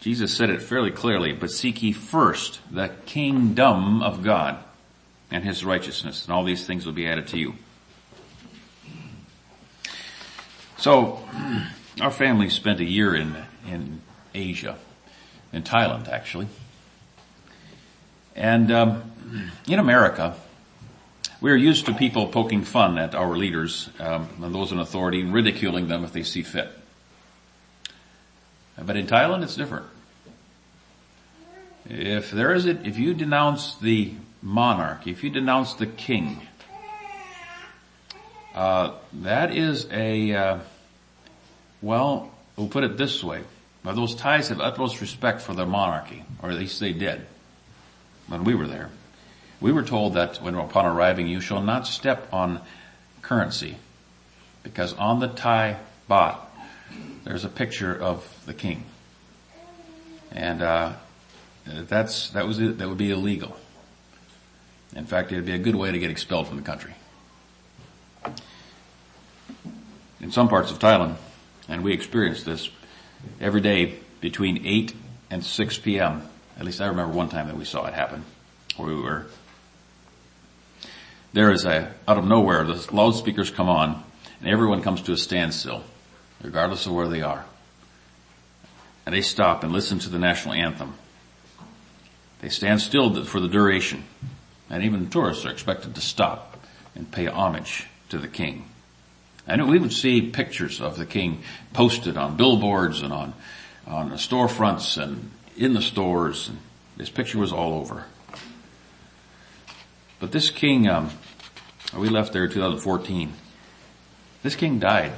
Jesus 0.00 0.36
said 0.36 0.50
it 0.50 0.62
fairly 0.62 0.92
clearly, 0.92 1.32
but 1.32 1.50
seek 1.50 1.82
ye 1.82 1.90
first 1.90 2.60
the 2.70 2.92
kingdom 3.04 4.00
of 4.00 4.22
God 4.22 4.62
and 5.32 5.42
his 5.42 5.64
righteousness, 5.64 6.24
and 6.24 6.32
all 6.32 6.44
these 6.44 6.64
things 6.64 6.86
will 6.86 6.92
be 6.92 7.08
added 7.08 7.26
to 7.28 7.38
you. 7.38 7.54
So, 10.76 11.26
our 12.00 12.10
family 12.10 12.50
spent 12.50 12.80
a 12.80 12.84
year 12.84 13.14
in, 13.14 13.36
in 13.66 14.00
Asia, 14.34 14.76
in 15.52 15.62
Thailand 15.62 16.08
actually. 16.08 16.48
And 18.34 18.70
um, 18.70 19.12
in 19.66 19.78
America, 19.78 20.36
we 21.40 21.50
are 21.50 21.56
used 21.56 21.86
to 21.86 21.94
people 21.94 22.28
poking 22.28 22.64
fun 22.64 22.98
at 22.98 23.14
our 23.14 23.36
leaders 23.36 23.88
um, 23.98 24.28
and 24.42 24.54
those 24.54 24.72
in 24.72 24.78
authority, 24.78 25.22
ridiculing 25.22 25.88
them 25.88 26.04
if 26.04 26.12
they 26.12 26.22
see 26.22 26.42
fit. 26.42 26.70
But 28.78 28.96
in 28.96 29.06
Thailand, 29.06 29.42
it's 29.42 29.56
different. 29.56 29.86
If 31.88 32.30
there 32.30 32.52
is 32.52 32.66
a, 32.66 32.70
if 32.86 32.98
you 32.98 33.14
denounce 33.14 33.76
the 33.76 34.12
monarch, 34.42 35.06
if 35.06 35.24
you 35.24 35.30
denounce 35.30 35.74
the 35.74 35.86
king, 35.86 36.46
uh, 38.54 38.92
that 39.14 39.54
is 39.54 39.86
a, 39.90 40.34
uh, 40.34 40.58
well, 41.82 42.30
we'll 42.56 42.68
put 42.68 42.84
it 42.84 42.96
this 42.96 43.22
way. 43.22 43.42
Now, 43.84 43.92
those 43.92 44.14
Thais 44.14 44.48
have 44.48 44.60
utmost 44.60 45.00
respect 45.00 45.40
for 45.40 45.54
their 45.54 45.66
monarchy, 45.66 46.24
or 46.42 46.50
at 46.50 46.56
least 46.56 46.80
they 46.80 46.92
did 46.92 47.24
when 48.26 48.44
we 48.44 48.54
were 48.54 48.66
there. 48.66 48.90
We 49.60 49.72
were 49.72 49.84
told 49.84 50.14
that 50.14 50.42
when 50.42 50.54
upon 50.54 50.86
arriving, 50.86 51.28
you 51.28 51.40
shall 51.40 51.62
not 51.62 51.86
step 51.86 52.28
on 52.32 52.60
currency, 53.22 53.76
because 54.62 54.92
on 54.94 55.20
the 55.20 55.28
Thai 55.28 55.76
baht 56.10 56.38
there's 57.24 57.44
a 57.44 57.48
picture 57.48 57.94
of 57.94 58.42
the 58.46 58.54
king, 58.54 58.84
and 60.30 60.62
uh, 60.62 60.92
that's 61.64 62.30
that 62.30 62.46
was 62.46 62.58
it 62.58 62.78
that 62.78 62.88
would 62.88 62.98
be 62.98 63.10
illegal. 63.10 63.56
In 64.94 65.06
fact, 65.06 65.32
it 65.32 65.36
would 65.36 65.46
be 65.46 65.52
a 65.52 65.58
good 65.58 65.74
way 65.74 65.90
to 65.90 65.98
get 65.98 66.10
expelled 66.10 66.48
from 66.48 66.56
the 66.56 66.62
country. 66.62 66.94
In 70.20 70.32
some 70.32 70.48
parts 70.48 70.70
of 70.70 70.78
Thailand, 70.78 71.16
and 71.68 71.82
we 71.82 71.92
experience 71.92 72.42
this 72.42 72.70
every 73.40 73.60
day 73.60 73.98
between 74.20 74.66
8 74.66 74.94
and 75.30 75.44
6 75.44 75.78
p.m. 75.78 76.22
At 76.58 76.64
least 76.64 76.80
I 76.80 76.86
remember 76.86 77.14
one 77.14 77.28
time 77.28 77.48
that 77.48 77.56
we 77.56 77.64
saw 77.64 77.86
it 77.86 77.94
happen 77.94 78.24
where 78.76 78.88
we 78.88 79.00
were. 79.00 79.26
There 81.32 81.50
is 81.50 81.64
a, 81.64 81.92
out 82.08 82.18
of 82.18 82.24
nowhere, 82.24 82.64
the 82.64 82.94
loudspeakers 82.94 83.50
come 83.50 83.68
on 83.68 84.02
and 84.40 84.48
everyone 84.48 84.82
comes 84.82 85.02
to 85.02 85.12
a 85.12 85.16
standstill, 85.16 85.84
regardless 86.42 86.86
of 86.86 86.92
where 86.92 87.08
they 87.08 87.22
are. 87.22 87.44
And 89.04 89.14
they 89.14 89.22
stop 89.22 89.62
and 89.62 89.72
listen 89.72 89.98
to 90.00 90.08
the 90.08 90.18
national 90.18 90.54
anthem. 90.54 90.94
They 92.40 92.48
stand 92.48 92.80
still 92.80 93.24
for 93.24 93.40
the 93.40 93.48
duration. 93.48 94.04
And 94.68 94.82
even 94.82 95.08
tourists 95.08 95.44
are 95.44 95.50
expected 95.50 95.94
to 95.94 96.00
stop 96.00 96.58
and 96.94 97.10
pay 97.10 97.26
homage 97.26 97.86
to 98.08 98.18
the 98.18 98.28
king. 98.28 98.64
And 99.46 99.68
we 99.68 99.78
would 99.78 99.92
see 99.92 100.22
pictures 100.22 100.80
of 100.80 100.96
the 100.96 101.06
king 101.06 101.42
posted 101.72 102.16
on 102.16 102.36
billboards 102.36 103.02
and 103.02 103.12
on, 103.12 103.34
on 103.86 104.10
the 104.10 104.16
storefronts 104.16 105.00
and 105.00 105.30
in 105.56 105.72
the 105.72 105.82
stores. 105.82 106.48
And 106.48 106.58
this 106.96 107.10
picture 107.10 107.38
was 107.38 107.52
all 107.52 107.74
over. 107.74 108.06
But 110.18 110.32
this 110.32 110.50
king, 110.50 110.88
um, 110.88 111.10
we 111.96 112.08
left 112.08 112.32
there 112.32 112.44
in 112.44 112.50
2014. 112.50 113.32
This 114.42 114.56
king 114.56 114.78
died 114.78 115.12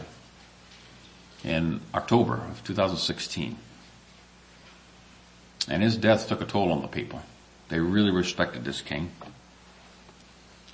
in 1.45 1.81
October 1.95 2.35
of 2.35 2.63
2016. 2.65 3.57
And 5.69 5.83
his 5.83 5.97
death 5.97 6.29
took 6.29 6.41
a 6.41 6.45
toll 6.45 6.73
on 6.73 6.83
the 6.83 6.89
people. 6.89 7.23
They 7.69 7.81
really 7.81 8.11
respected 8.11 8.65
this 8.65 8.81
king. 8.81 9.11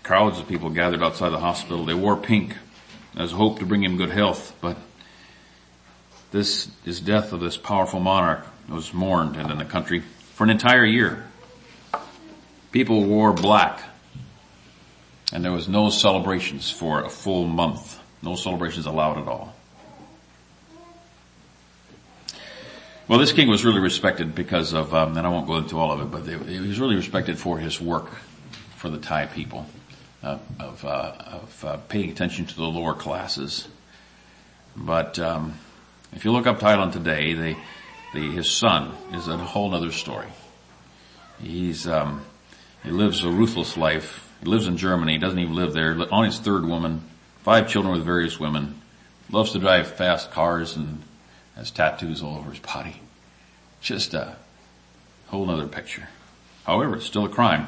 Crowds 0.03 0.39
of 0.39 0.49
people 0.49 0.71
gathered 0.71 1.03
outside 1.03 1.31
the 1.31 1.41
hospital. 1.41 1.85
They 1.85 1.95
wore 1.95 2.17
pink 2.17 2.57
as 3.16 3.33
hope 3.33 3.59
to 3.61 3.66
bring 3.66 3.83
him 3.83 3.97
good 3.97 4.11
health, 4.11 4.56
but 4.61 4.76
this 6.30 6.68
is 6.85 7.00
death 7.00 7.33
of 7.33 7.40
this 7.40 7.56
powerful 7.56 8.00
monarch 8.00 8.47
was 8.68 8.92
mourned 8.92 9.37
and 9.37 9.50
in 9.50 9.59
the 9.59 9.64
country 9.64 10.00
for 10.33 10.44
an 10.44 10.50
entire 10.50 10.85
year. 10.85 11.25
People 12.73 13.04
wore 13.04 13.33
black 13.33 13.80
and 15.33 15.44
there 15.44 15.52
was 15.52 15.68
no 15.68 15.90
celebrations 15.90 16.71
for 16.71 17.02
a 17.02 17.09
full 17.09 17.44
month. 17.44 18.00
No 18.23 18.37
celebrations 18.37 18.87
allowed 18.87 19.18
at 19.18 19.28
all. 19.28 19.54
Well, 23.06 23.18
this 23.18 23.33
king 23.33 23.49
was 23.49 23.64
really 23.64 23.80
respected 23.80 24.35
because 24.35 24.73
of, 24.73 24.94
um, 24.94 25.16
and 25.16 25.26
I 25.26 25.30
won't 25.30 25.47
go 25.47 25.56
into 25.56 25.78
all 25.78 25.92
of 25.92 26.00
it, 26.00 26.11
but 26.11 26.49
he 26.49 26.59
was 26.59 26.80
really 26.80 26.97
respected 26.97 27.38
for 27.38 27.59
his 27.59 27.80
work 27.80 28.11
for 28.76 28.88
the 28.88 28.99
Thai 28.99 29.26
people, 29.26 29.66
uh, 30.25 30.38
of, 30.59 30.85
uh, 30.85 31.12
of 31.62 31.88
paying 31.88 32.11
attention 32.11 32.47
to 32.47 32.57
the 32.57 32.62
lower 32.62 32.95
classes. 32.95 33.69
But 34.75 35.19
um, 35.19 35.54
if 36.12 36.25
you 36.25 36.33
look 36.33 36.47
up 36.47 36.59
Thailand 36.61 36.93
today, 36.93 37.35
the, 37.35 38.31
his 38.33 38.50
son 38.50 38.93
is 39.12 39.28
a 39.28 39.37
whole 39.37 39.75
other 39.75 39.93
story. 39.93 40.28
He's 41.40 41.87
um, 41.87 42.25
he 42.83 42.90
lives 42.90 43.23
a 43.25 43.31
ruthless 43.31 43.76
life. 43.76 44.33
He 44.40 44.47
lives 44.47 44.66
in 44.66 44.76
Germany. 44.76 45.12
He 45.12 45.19
doesn't 45.19 45.38
even 45.38 45.54
live 45.54 45.73
there. 45.73 45.97
On 46.12 46.25
his 46.25 46.38
third 46.38 46.64
woman, 46.64 47.02
five 47.43 47.69
children 47.69 47.95
with 47.95 48.04
various 48.04 48.40
women. 48.40 48.81
Loves 49.31 49.52
to 49.52 49.59
drive 49.59 49.88
fast 49.88 50.31
cars 50.31 50.76
and 50.76 51.02
has 51.57 51.71
tattoos 51.71 52.23
all 52.23 52.37
over 52.37 52.50
his 52.50 52.61
body. 52.61 53.00
Just 53.81 54.14
a 54.14 54.37
whole 55.28 55.50
other 55.50 55.66
picture. 55.66 56.09
However, 56.64 56.97
it's 56.97 57.07
still 57.07 57.25
a 57.25 57.31
crime 57.31 57.66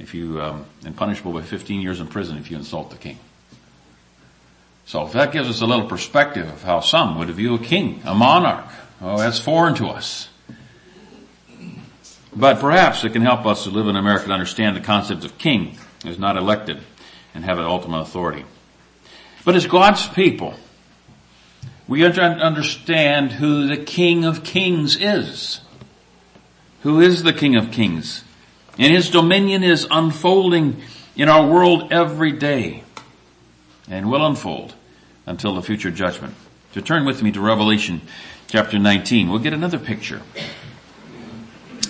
if 0.00 0.14
you 0.14 0.40
um, 0.40 0.64
and 0.84 0.96
punishable 0.96 1.32
by 1.32 1.42
15 1.42 1.80
years 1.80 2.00
in 2.00 2.08
prison 2.08 2.36
if 2.38 2.50
you 2.50 2.56
insult 2.56 2.90
the 2.90 2.96
king. 2.96 3.18
So 4.86 5.06
if 5.06 5.12
that 5.12 5.30
gives 5.30 5.48
us 5.48 5.60
a 5.60 5.66
little 5.66 5.86
perspective 5.86 6.48
of 6.48 6.62
how 6.64 6.80
some 6.80 7.18
would 7.18 7.30
view 7.30 7.54
a 7.54 7.58
king, 7.58 8.02
a 8.04 8.14
monarch, 8.14 8.66
oh, 9.00 9.18
that's 9.18 9.38
foreign 9.38 9.74
to 9.76 9.86
us. 9.86 10.28
But 12.34 12.58
perhaps 12.58 13.04
it 13.04 13.12
can 13.12 13.22
help 13.22 13.46
us 13.46 13.64
to 13.64 13.70
live 13.70 13.86
in 13.86 13.96
America 13.96 14.26
to 14.26 14.32
understand 14.32 14.76
the 14.76 14.80
concept 14.80 15.24
of 15.24 15.38
king 15.38 15.76
is 16.04 16.18
not 16.18 16.36
elected 16.36 16.80
and 17.34 17.44
have 17.44 17.58
an 17.58 17.64
ultimate 17.64 18.00
authority. 18.00 18.44
But 19.44 19.54
as 19.54 19.66
God's 19.66 20.06
people, 20.08 20.54
we 21.86 22.00
to 22.00 22.22
understand 22.22 23.32
who 23.32 23.66
the 23.66 23.76
King 23.76 24.24
of 24.24 24.44
Kings 24.44 24.96
is. 24.96 25.60
Who 26.82 27.00
is 27.00 27.22
the 27.22 27.32
King 27.32 27.56
of 27.56 27.72
Kings? 27.72 28.22
And 28.78 28.94
His 28.94 29.10
dominion 29.10 29.62
is 29.62 29.86
unfolding 29.90 30.82
in 31.16 31.28
our 31.28 31.46
world 31.46 31.92
every 31.92 32.32
day 32.32 32.84
and 33.88 34.10
will 34.10 34.24
unfold 34.24 34.74
until 35.26 35.54
the 35.54 35.62
future 35.62 35.90
judgment. 35.90 36.34
To 36.72 36.82
turn 36.82 37.04
with 37.04 37.22
me 37.22 37.32
to 37.32 37.40
Revelation 37.40 38.00
chapter 38.46 38.78
19, 38.78 39.28
we'll 39.28 39.40
get 39.40 39.52
another 39.52 39.78
picture 39.78 40.22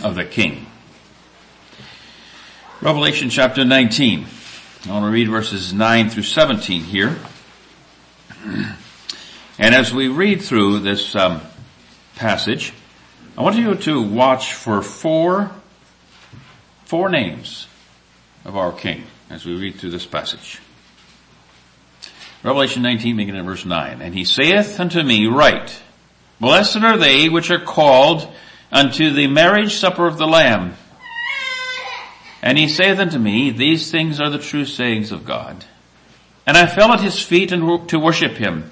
of 0.03 0.15
the 0.15 0.25
King. 0.25 0.67
Revelation 2.81 3.29
chapter 3.29 3.65
19. 3.65 4.27
I 4.87 4.91
want 4.91 5.05
to 5.05 5.11
read 5.11 5.29
verses 5.29 5.75
9 5.75 6.09
through 6.09 6.23
17 6.23 6.83
here. 6.83 7.19
And 9.61 9.75
as 9.75 9.93
we 9.93 10.09
read 10.09 10.41
through 10.41 10.79
this 10.79 11.15
um, 11.15 11.43
passage, 12.17 12.73
I 13.37 13.43
want 13.43 13.57
you 13.57 13.75
to 13.75 14.01
watch 14.01 14.55
for 14.55 14.81
four, 14.81 15.51
four 16.91 17.09
names 17.09 17.69
of 18.45 18.57
our 18.57 18.73
King 18.73 19.05
as 19.31 19.47
we 19.47 19.55
read 19.55 19.77
through 19.77 19.93
this 19.93 20.07
passage. 20.07 20.59
Revelation 22.43 22.83
19 22.83 23.17
beginning 23.17 23.43
at 23.43 23.47
verse 23.47 23.65
9. 23.65 24.03
And 24.03 24.13
he 24.13 24.25
saith 24.25 24.81
unto 24.81 25.01
me, 25.01 25.29
Write, 25.29 25.85
Blessed 26.41 26.79
are 26.79 26.97
they 26.97 27.29
which 27.29 27.49
are 27.53 27.61
called 27.61 28.29
unto 28.73 29.13
the 29.13 29.29
marriage 29.29 29.77
supper 29.77 30.09
of 30.09 30.19
the 30.19 30.27
Lamb. 30.27 30.75
And 32.43 32.59
he 32.59 32.67
saith 32.67 32.99
unto 32.99 33.21
me, 33.21 33.53
These 33.53 33.93
things 33.93 34.21
are 34.21 34.31
the 34.31 34.39
true 34.39 34.65
sayings 34.65 35.13
of 35.13 35.25
God. 35.25 35.65
And 36.45 36.57
I 36.57 36.67
fell 36.67 36.93
at 36.93 37.03
his 37.03 37.23
feet 37.23 37.53
and 37.53 37.89
to 37.89 38.01
worship 38.01 38.33
him. 38.33 38.69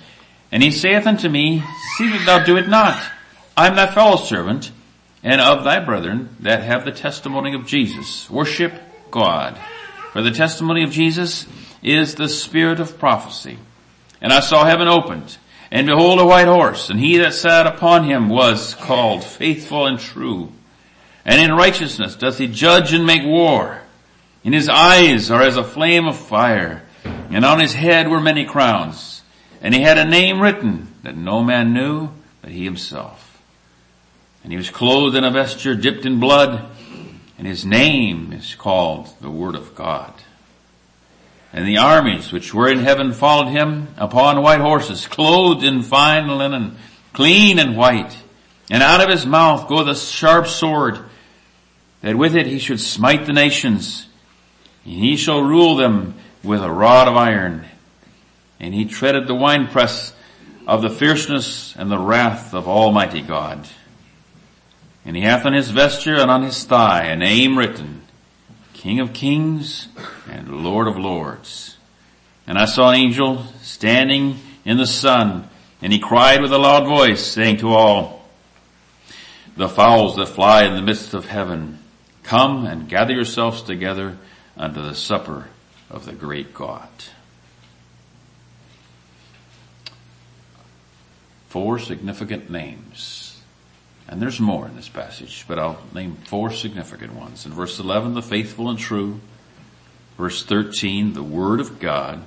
And 0.51 0.61
he 0.61 0.73
saith 0.73 1.07
unto 1.07 1.29
me, 1.29 1.63
See 1.97 2.09
that 2.09 2.27
thou 2.27 2.45
do 2.45 2.57
it 2.57 2.69
not. 2.69 3.01
I 3.57 3.69
am 3.69 3.77
thy 3.77 3.87
fellow 3.87 4.17
servant, 4.17 4.73
and 5.23 5.41
of 5.41 5.65
thy 5.65 5.81
brethren 5.85 6.37
that 6.41 6.63
have 6.63 6.85
the 6.85 6.93
testimony 6.93 7.55
of 7.55 7.67
Jesus. 7.67 8.29
Worship 8.31 8.73
God. 9.11 9.59
For 10.13 10.23
the 10.23 10.31
testimony 10.31 10.85
of 10.85 10.91
Jesus 10.91 11.47
is 11.83 12.15
the 12.15 12.29
spirit 12.29 12.81
of 12.81 12.99
prophecy. 12.99 13.59
And 14.21 14.33
I 14.33 14.41
saw 14.41 14.65
heaven 14.65 14.89
opened, 14.89 15.37
and 15.71 15.87
behold 15.87 16.19
a 16.21 16.27
white 16.27 16.49
horse, 16.49 16.91
and 16.91 16.99
he 16.99 17.19
that 17.19 17.35
sat 17.35 17.67
upon 17.67 18.05
him 18.05 18.29
was 18.29 18.75
called 18.75 19.23
faithful 19.23 19.87
and 19.87 19.99
true. 19.99 20.53
And 21.25 21.41
in 21.41 21.57
righteousness 21.57 22.17
doth 22.17 22.39
he 22.39 22.49
judge 22.49 22.93
and 22.93 23.07
make 23.07 23.23
war. 23.23 23.83
And 24.45 24.55
his 24.55 24.69
eyes 24.69 25.31
are 25.31 25.43
as 25.43 25.57
a 25.57 25.65
flame 25.65 26.07
of 26.07 26.17
fire, 26.17 26.83
and 27.05 27.45
on 27.45 27.61
his 27.61 27.75
head 27.75 28.09
were 28.09 28.21
many 28.21 28.47
crowns. 28.47 29.23
And 29.61 29.75
he 29.75 29.83
had 29.83 29.99
a 29.99 30.07
name 30.07 30.41
written 30.41 30.95
that 31.03 31.17
no 31.17 31.43
man 31.43 31.73
knew 31.73 32.11
but 32.41 32.51
he 32.51 32.65
himself. 32.65 33.28
And 34.43 34.53
he 34.53 34.57
was 34.57 34.71
clothed 34.71 35.17
in 35.17 35.25
a 35.25 35.31
vesture 35.31 35.75
dipped 35.75 36.07
in 36.07 36.21
blood, 36.21 36.65
and 37.37 37.47
his 37.47 37.65
name 37.65 38.33
is 38.33 38.55
called 38.55 39.09
the 39.21 39.31
Word 39.31 39.55
of 39.55 39.75
God. 39.75 40.13
And 41.53 41.67
the 41.67 41.79
armies 41.79 42.31
which 42.31 42.53
were 42.53 42.71
in 42.71 42.81
heaven 42.81 43.13
followed 43.13 43.49
him 43.49 43.89
upon 43.97 44.43
white 44.43 44.61
horses, 44.61 45.07
clothed 45.07 45.65
in 45.65 45.83
fine 45.83 46.29
linen, 46.29 46.77
clean 47.13 47.59
and 47.59 47.77
white. 47.77 48.17
And 48.71 48.83
out 48.83 49.01
of 49.01 49.09
his 49.09 49.25
mouth 49.25 49.67
goeth 49.67 49.89
a 49.89 49.95
sharp 49.95 50.47
sword, 50.47 50.99
that 52.03 52.17
with 52.17 52.37
it 52.37 52.47
he 52.47 52.59
should 52.59 52.81
smite 52.81 53.27
the 53.27 53.33
nations. 53.33 54.09
And 54.85 54.95
he 54.95 55.17
shall 55.17 55.43
rule 55.43 55.77
them 55.77 56.15
with 56.45 56.63
a 56.63 56.71
rod 56.71 57.09
of 57.09 57.17
iron. 57.17 57.65
And 58.61 58.75
he 58.75 58.85
treaded 58.85 59.27
the 59.27 59.35
winepress 59.35 60.13
of 60.67 60.83
the 60.83 60.91
fierceness 60.91 61.75
and 61.77 61.91
the 61.91 61.99
wrath 61.99 62.53
of 62.53 62.69
Almighty 62.69 63.23
God. 63.23 63.67
And 65.09 65.17
he 65.17 65.23
hath 65.23 65.47
on 65.47 65.55
his 65.55 65.71
vesture 65.71 66.17
and 66.17 66.31
on 66.31 66.43
his 66.43 66.65
thigh 66.65 67.05
a 67.05 67.17
name 67.17 67.57
written, 67.57 68.03
King 68.75 69.01
of 69.01 69.15
kings 69.15 69.89
and 70.29 70.63
Lord 70.63 70.87
of 70.87 70.99
lords. 70.99 71.79
And 72.47 72.59
I 72.59 72.67
saw 72.67 72.91
an 72.91 72.97
angel 72.97 73.45
standing 73.63 74.39
in 74.67 74.77
the 74.77 74.87
sun, 74.87 75.49
and 75.81 75.95
he 75.95 75.99
cried 75.99 76.43
with 76.43 76.53
a 76.53 76.59
loud 76.59 76.87
voice, 76.87 77.25
saying 77.25 77.57
to 77.61 77.71
all, 77.71 78.29
the 79.57 79.67
fowls 79.67 80.17
that 80.17 80.27
fly 80.27 80.65
in 80.65 80.75
the 80.75 80.83
midst 80.83 81.15
of 81.15 81.25
heaven, 81.25 81.79
come 82.23 82.67
and 82.67 82.87
gather 82.87 83.15
yourselves 83.15 83.63
together 83.63 84.19
unto 84.59 84.83
the 84.83 84.95
supper 84.95 85.49
of 85.89 86.05
the 86.05 86.13
great 86.13 86.53
God. 86.53 86.91
Four 91.49 91.79
significant 91.79 92.51
names 92.51 93.28
and 94.09 94.23
there's 94.23 94.41
more 94.41 94.67
in 94.67 94.75
this 94.75 94.89
passage, 94.89 95.45
but 95.47 95.59
I'll 95.59 95.79
name 95.95 96.17
four 96.25 96.51
significant 96.51 97.15
ones. 97.15 97.45
In 97.45 97.53
verse 97.53 97.79
11, 97.79 98.15
the 98.15 98.23
faithful 98.23 98.71
and 98.71 98.79
true. 98.79 99.21
Verse 100.17 100.43
13, 100.43 101.13
the 101.13 101.23
word 101.23 101.61
of 101.61 101.79
God. 101.79 102.25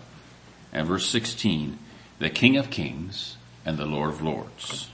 And 0.71 0.87
verse 0.87 1.07
16, 1.07 1.79
the 2.19 2.29
King 2.29 2.55
of 2.55 2.69
kings 2.69 3.35
and 3.65 3.77
the 3.77 3.85
Lord 3.85 4.11
of 4.11 4.21
lords. 4.21 4.89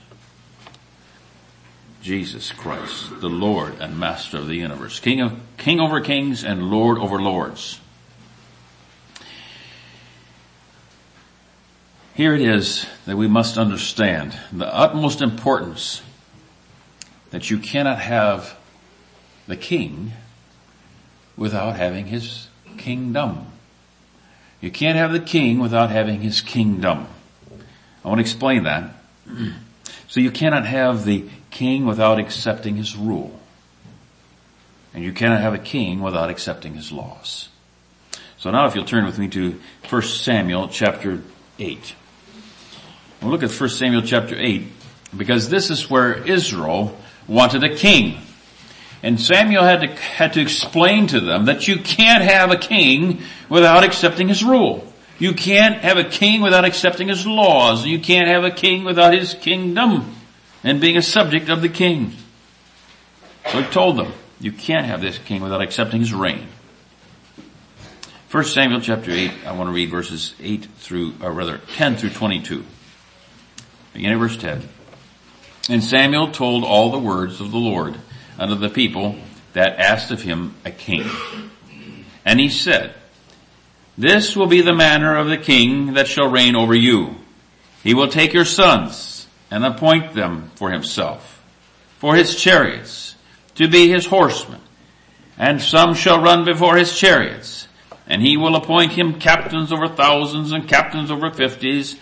Jesus 2.00 2.52
Christ, 2.52 3.20
the 3.20 3.28
Lord 3.28 3.74
and 3.80 3.98
Master 3.98 4.38
of 4.38 4.46
the 4.46 4.54
universe. 4.54 4.98
King 4.98 5.20
of, 5.20 5.38
King 5.58 5.80
over 5.80 6.00
kings 6.00 6.42
and 6.42 6.70
Lord 6.70 6.96
over 6.98 7.20
lords. 7.20 7.80
Here 12.14 12.34
it 12.34 12.40
is 12.40 12.86
that 13.04 13.16
we 13.16 13.28
must 13.28 13.58
understand 13.58 14.36
the 14.50 14.72
utmost 14.74 15.20
importance 15.20 16.02
that 17.30 17.50
you 17.50 17.58
cannot 17.58 17.98
have 18.00 18.56
the 19.46 19.56
king 19.56 20.12
without 21.36 21.76
having 21.76 22.06
his 22.06 22.48
kingdom. 22.76 23.46
You 24.60 24.70
can't 24.70 24.96
have 24.96 25.12
the 25.12 25.20
king 25.20 25.58
without 25.60 25.90
having 25.90 26.20
his 26.20 26.40
kingdom. 26.40 27.06
I 28.04 28.08
want 28.08 28.18
to 28.18 28.22
explain 28.22 28.64
that. 28.64 28.94
So 30.10 30.20
you 30.20 30.30
cannot 30.30 30.64
have 30.64 31.04
the 31.04 31.26
king 31.50 31.84
without 31.84 32.18
accepting 32.18 32.76
his 32.76 32.96
rule. 32.96 33.38
And 34.94 35.04
you 35.04 35.12
cannot 35.12 35.42
have 35.42 35.52
a 35.52 35.58
king 35.58 36.00
without 36.00 36.30
accepting 36.30 36.72
his 36.72 36.90
laws. 36.90 37.50
So 38.38 38.50
now 38.50 38.66
if 38.66 38.74
you'll 38.74 38.86
turn 38.86 39.04
with 39.04 39.18
me 39.18 39.28
to 39.28 39.60
1 39.90 40.02
Samuel 40.02 40.68
chapter 40.68 41.22
8. 41.58 41.94
We'll 43.20 43.30
look 43.30 43.42
at 43.42 43.50
1 43.50 43.68
Samuel 43.68 44.00
chapter 44.00 44.34
8 44.34 44.64
because 45.14 45.50
this 45.50 45.68
is 45.70 45.90
where 45.90 46.26
Israel 46.26 46.96
wanted 47.28 47.62
a 47.62 47.76
king. 47.76 48.20
And 49.02 49.20
Samuel 49.20 49.62
had 49.62 49.82
to, 49.82 49.86
had 49.88 50.32
to 50.32 50.40
explain 50.40 51.06
to 51.08 51.20
them 51.20 51.44
that 51.44 51.68
you 51.68 51.78
can't 51.78 52.24
have 52.24 52.50
a 52.50 52.56
king 52.56 53.22
without 53.48 53.84
accepting 53.84 54.26
his 54.26 54.42
rule. 54.42 54.92
You 55.20 55.34
can't 55.34 55.82
have 55.82 55.96
a 55.96 56.04
king 56.04 56.40
without 56.40 56.64
accepting 56.64 57.08
his 57.08 57.26
laws. 57.26 57.86
You 57.86 58.00
can't 58.00 58.28
have 58.28 58.44
a 58.44 58.50
king 58.50 58.84
without 58.84 59.12
his 59.14 59.34
kingdom 59.34 60.14
and 60.64 60.80
being 60.80 60.96
a 60.96 61.02
subject 61.02 61.48
of 61.48 61.62
the 61.62 61.68
king. 61.68 62.12
So 63.50 63.62
he 63.62 63.70
told 63.70 63.96
them, 63.96 64.12
you 64.40 64.52
can't 64.52 64.86
have 64.86 65.00
this 65.00 65.18
king 65.18 65.42
without 65.42 65.62
accepting 65.62 66.00
his 66.00 66.12
reign. 66.12 66.48
First 68.28 68.52
Samuel 68.52 68.80
chapter 68.80 69.10
8, 69.10 69.30
I 69.46 69.52
want 69.52 69.68
to 69.68 69.72
read 69.72 69.90
verses 69.90 70.34
8 70.40 70.66
through, 70.78 71.14
or 71.22 71.32
rather 71.32 71.58
10 71.76 71.96
through 71.96 72.10
22. 72.10 72.64
Beginning 73.94 74.18
verse 74.18 74.36
10. 74.36 74.68
And 75.68 75.84
Samuel 75.84 76.30
told 76.30 76.64
all 76.64 76.90
the 76.90 76.98
words 76.98 77.40
of 77.40 77.50
the 77.50 77.58
Lord 77.58 77.94
unto 78.38 78.54
the 78.54 78.70
people 78.70 79.16
that 79.52 79.78
asked 79.78 80.10
of 80.10 80.22
him 80.22 80.54
a 80.64 80.70
king. 80.70 81.06
And 82.24 82.40
he 82.40 82.48
said, 82.48 82.94
This 83.96 84.34
will 84.34 84.46
be 84.46 84.62
the 84.62 84.74
manner 84.74 85.16
of 85.16 85.28
the 85.28 85.36
king 85.36 85.94
that 85.94 86.08
shall 86.08 86.30
reign 86.30 86.56
over 86.56 86.74
you. 86.74 87.16
He 87.82 87.94
will 87.94 88.08
take 88.08 88.32
your 88.32 88.44
sons 88.44 89.26
and 89.50 89.64
appoint 89.64 90.14
them 90.14 90.50
for 90.54 90.70
himself, 90.70 91.42
for 91.98 92.14
his 92.14 92.34
chariots, 92.34 93.14
to 93.56 93.68
be 93.68 93.88
his 93.88 94.06
horsemen, 94.06 94.60
and 95.36 95.60
some 95.60 95.94
shall 95.94 96.22
run 96.22 96.44
before 96.44 96.76
his 96.76 96.96
chariots, 96.98 97.68
and 98.06 98.22
he 98.22 98.36
will 98.36 98.56
appoint 98.56 98.92
him 98.92 99.18
captains 99.18 99.72
over 99.72 99.88
thousands 99.88 100.52
and 100.52 100.68
captains 100.68 101.10
over 101.10 101.30
fifties, 101.30 101.96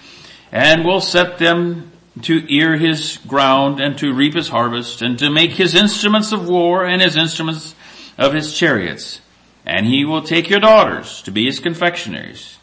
and 0.52 0.84
will 0.84 1.00
set 1.00 1.38
them 1.38 1.92
to 2.22 2.52
ear 2.52 2.76
his 2.76 3.18
ground 3.26 3.80
and 3.80 3.98
to 3.98 4.14
reap 4.14 4.34
his 4.34 4.48
harvest 4.48 5.02
and 5.02 5.18
to 5.18 5.30
make 5.30 5.52
his 5.52 5.74
instruments 5.74 6.32
of 6.32 6.48
war 6.48 6.84
and 6.84 7.02
his 7.02 7.16
instruments 7.16 7.74
of 8.16 8.32
his 8.32 8.56
chariots. 8.56 9.20
And 9.64 9.86
he 9.86 10.04
will 10.04 10.22
take 10.22 10.48
your 10.48 10.60
daughters 10.60 11.22
to 11.22 11.30
be 11.30 11.46
his 11.46 11.60
confectionaries 11.60 12.58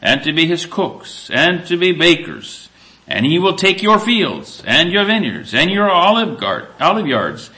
and 0.00 0.22
to 0.22 0.32
be 0.32 0.46
his 0.46 0.66
cooks 0.66 1.30
and 1.32 1.66
to 1.66 1.76
be 1.76 1.92
bakers. 1.92 2.68
And 3.06 3.26
he 3.26 3.38
will 3.38 3.56
take 3.56 3.82
your 3.82 3.98
fields 3.98 4.62
and 4.66 4.90
your 4.90 5.04
vineyards 5.04 5.52
and 5.52 5.70
your 5.70 5.90
olive, 5.90 6.38
guard, 6.38 6.68
olive 6.80 7.06
yards, 7.06 7.50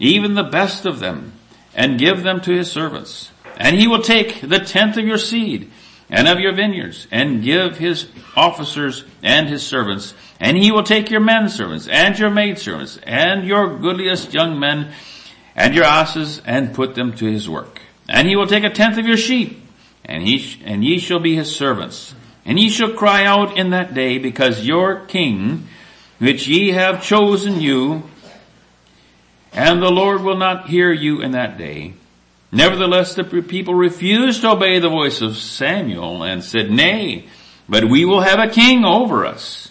even 0.00 0.34
the 0.34 0.42
best 0.42 0.86
of 0.86 0.98
them, 0.98 1.32
and 1.74 1.98
give 1.98 2.22
them 2.22 2.40
to 2.40 2.52
his 2.52 2.70
servants. 2.70 3.30
And 3.56 3.76
he 3.76 3.86
will 3.86 4.02
take 4.02 4.40
the 4.40 4.58
tenth 4.58 4.96
of 4.96 5.06
your 5.06 5.18
seed 5.18 5.70
and 6.10 6.26
of 6.28 6.40
your 6.40 6.54
vineyards 6.54 7.06
and 7.10 7.42
give 7.42 7.78
his 7.78 8.08
officers 8.34 9.04
and 9.22 9.48
his 9.48 9.66
servants 9.66 10.14
and 10.40 10.56
he 10.56 10.70
will 10.70 10.82
take 10.82 11.10
your 11.10 11.20
men 11.20 11.48
servants 11.48 11.88
and 11.88 12.18
your 12.18 12.30
maid 12.30 12.58
servants 12.58 12.98
and 13.02 13.46
your 13.46 13.78
goodliest 13.78 14.32
young 14.32 14.58
men 14.58 14.92
and 15.56 15.74
your 15.74 15.84
asses 15.84 16.40
and 16.44 16.74
put 16.74 16.94
them 16.94 17.12
to 17.14 17.26
his 17.26 17.48
work. 17.48 17.80
And 18.08 18.28
he 18.28 18.36
will 18.36 18.46
take 18.46 18.64
a 18.64 18.70
tenth 18.70 18.98
of 18.98 19.06
your 19.06 19.16
sheep 19.16 19.60
and 20.04 20.22
he, 20.22 20.62
and 20.64 20.84
ye 20.84 20.98
shall 20.98 21.18
be 21.18 21.34
his 21.34 21.54
servants. 21.54 22.14
And 22.44 22.58
ye 22.58 22.70
shall 22.70 22.94
cry 22.94 23.24
out 23.24 23.58
in 23.58 23.70
that 23.70 23.92
day 23.92 24.18
because 24.18 24.66
your 24.66 25.04
king, 25.06 25.68
which 26.18 26.48
ye 26.48 26.70
have 26.70 27.02
chosen 27.02 27.60
you, 27.60 28.04
and 29.52 29.82
the 29.82 29.90
Lord 29.90 30.22
will 30.22 30.38
not 30.38 30.68
hear 30.68 30.90
you 30.92 31.20
in 31.20 31.32
that 31.32 31.58
day. 31.58 31.94
Nevertheless, 32.50 33.14
the 33.14 33.24
people 33.24 33.74
refused 33.74 34.40
to 34.40 34.52
obey 34.52 34.78
the 34.78 34.88
voice 34.88 35.20
of 35.20 35.36
Samuel 35.36 36.22
and 36.22 36.42
said, 36.42 36.70
Nay, 36.70 37.28
but 37.68 37.84
we 37.84 38.04
will 38.04 38.20
have 38.20 38.38
a 38.38 38.50
king 38.50 38.84
over 38.84 39.26
us 39.26 39.70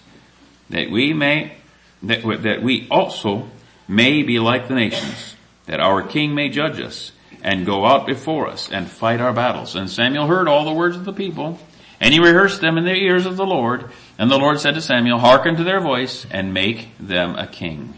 that 0.69 0.91
we 0.91 1.13
may, 1.13 1.57
that, 2.03 2.21
that 2.43 2.61
we 2.61 2.87
also 2.91 3.49
may 3.87 4.21
be 4.21 4.39
like 4.39 4.67
the 4.67 4.75
nations, 4.75 5.35
that 5.65 5.79
our 5.79 6.03
king 6.03 6.35
may 6.35 6.49
judge 6.49 6.79
us 6.79 7.11
and 7.41 7.65
go 7.65 7.85
out 7.85 8.05
before 8.05 8.47
us 8.47 8.69
and 8.71 8.89
fight 8.89 9.21
our 9.21 9.33
battles. 9.33 9.75
And 9.75 9.89
Samuel 9.89 10.27
heard 10.27 10.47
all 10.47 10.65
the 10.65 10.73
words 10.73 10.95
of 10.95 11.05
the 11.05 11.13
people 11.13 11.59
and 11.99 12.13
he 12.13 12.19
rehearsed 12.19 12.61
them 12.61 12.77
in 12.77 12.85
the 12.85 12.93
ears 12.93 13.25
of 13.25 13.37
the 13.37 13.45
Lord. 13.45 13.89
And 14.19 14.29
the 14.29 14.37
Lord 14.37 14.59
said 14.59 14.75
to 14.75 14.81
Samuel, 14.81 15.19
hearken 15.19 15.55
to 15.55 15.63
their 15.63 15.79
voice 15.79 16.25
and 16.29 16.53
make 16.53 16.89
them 16.99 17.35
a 17.35 17.47
king. 17.47 17.95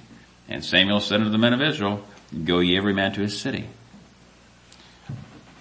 And 0.47 0.63
Samuel 0.63 0.99
said 0.99 1.19
unto 1.19 1.31
the 1.31 1.37
men 1.37 1.53
of 1.53 1.61
Israel, 1.61 2.05
go 2.43 2.59
ye 2.59 2.77
every 2.77 2.93
man 2.93 3.13
to 3.13 3.21
his 3.21 3.39
city. 3.39 3.67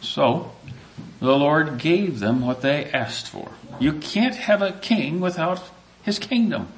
So, 0.00 0.52
the 1.20 1.36
Lord 1.36 1.78
gave 1.78 2.20
them 2.20 2.40
what 2.40 2.62
they 2.62 2.84
asked 2.86 3.28
for. 3.28 3.50
You 3.80 3.94
can't 3.94 4.36
have 4.36 4.62
a 4.62 4.72
king 4.72 5.20
without 5.20 5.62
his 6.02 6.18
kingdom. 6.18 6.68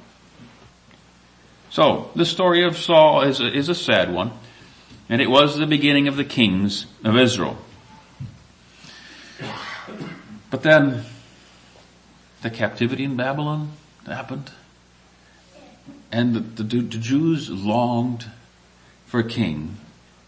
So, 1.69 2.11
the 2.15 2.25
story 2.25 2.65
of 2.65 2.77
Saul 2.77 3.21
is 3.21 3.39
a, 3.39 3.47
is 3.47 3.69
a 3.69 3.75
sad 3.75 4.11
one, 4.11 4.31
and 5.09 5.21
it 5.21 5.29
was 5.29 5.57
the 5.57 5.67
beginning 5.67 6.07
of 6.07 6.15
the 6.15 6.25
kings 6.25 6.85
of 7.03 7.15
Israel. 7.15 7.57
But 10.49 10.63
then, 10.63 11.05
the 12.41 12.49
captivity 12.49 13.05
in 13.05 13.15
Babylon 13.15 13.71
happened, 14.05 14.51
and 16.11 16.35
the, 16.35 16.39
the, 16.39 16.81
the 16.81 16.97
Jews 16.97 17.49
longed 17.49 18.25
for 19.05 19.19
a 19.19 19.27
king 19.27 19.77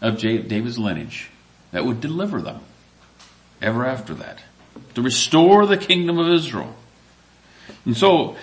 of 0.00 0.18
David's 0.18 0.78
lineage 0.78 1.30
that 1.72 1.84
would 1.84 2.00
deliver 2.00 2.40
them 2.40 2.60
ever 3.64 3.86
after 3.86 4.14
that, 4.14 4.40
to 4.94 5.02
restore 5.02 5.66
the 5.66 5.76
kingdom 5.76 6.18
of 6.18 6.28
Israel. 6.28 6.74
And 7.84 7.96
so, 7.96 8.36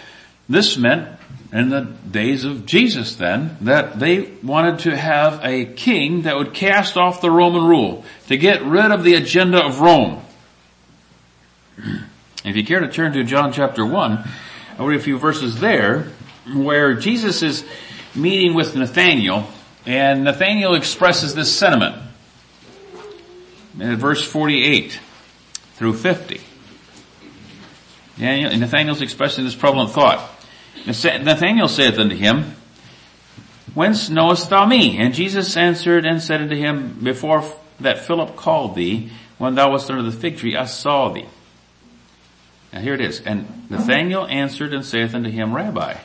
this 0.49 0.77
meant 0.77 1.07
in 1.53 1.69
the 1.69 1.81
days 2.09 2.43
of 2.43 2.65
Jesus 2.65 3.15
then 3.15 3.57
that 3.61 3.99
they 3.99 4.31
wanted 4.43 4.79
to 4.79 4.95
have 4.95 5.43
a 5.43 5.65
king 5.65 6.23
that 6.23 6.35
would 6.35 6.53
cast 6.53 6.97
off 6.97 7.21
the 7.21 7.31
Roman 7.31 7.65
rule 7.65 8.05
to 8.27 8.37
get 8.37 8.63
rid 8.63 8.91
of 8.91 9.03
the 9.03 9.15
agenda 9.15 9.63
of 9.63 9.79
Rome. 9.79 10.23
If 12.43 12.55
you 12.55 12.65
care 12.65 12.79
to 12.79 12.87
turn 12.87 13.13
to 13.13 13.23
John 13.23 13.53
chapter 13.53 13.85
1, 13.85 14.27
I'll 14.79 14.87
read 14.87 14.99
a 14.99 15.03
few 15.03 15.19
verses 15.19 15.59
there 15.59 16.07
where 16.51 16.95
Jesus 16.95 17.43
is 17.43 17.63
meeting 18.15 18.55
with 18.55 18.75
Nathaniel 18.75 19.47
and 19.85 20.23
Nathaniel 20.23 20.73
expresses 20.73 21.35
this 21.35 21.55
sentiment 21.55 22.01
in 23.79 23.95
verse 23.95 24.25
48 24.25 24.99
through 25.81 25.93
50. 25.93 26.39
Nathaniel's 28.19 29.01
expressing 29.01 29.45
this 29.45 29.55
prevalent 29.55 29.89
thought. 29.89 30.29
Nathanael 30.85 31.67
saith 31.67 31.97
unto 31.97 32.15
him, 32.15 32.53
Whence 33.73 34.07
knowest 34.07 34.51
thou 34.51 34.67
me? 34.67 34.99
And 34.99 35.11
Jesus 35.11 35.57
answered 35.57 36.05
and 36.05 36.21
said 36.21 36.39
unto 36.39 36.55
him, 36.55 36.99
Before 37.01 37.43
that 37.79 37.97
Philip 37.97 38.35
called 38.35 38.75
thee, 38.75 39.09
when 39.39 39.55
thou 39.55 39.71
wast 39.71 39.89
under 39.89 40.03
the 40.03 40.15
fig 40.15 40.37
tree, 40.37 40.55
I 40.55 40.65
saw 40.65 41.09
thee. 41.09 41.25
Now 42.71 42.81
here 42.81 42.93
it 42.93 43.01
is. 43.01 43.19
And 43.19 43.67
Nathanael 43.71 44.27
answered 44.27 44.75
and 44.75 44.85
saith 44.85 45.15
unto 45.15 45.31
him, 45.31 45.51
Rabbi, 45.51 45.95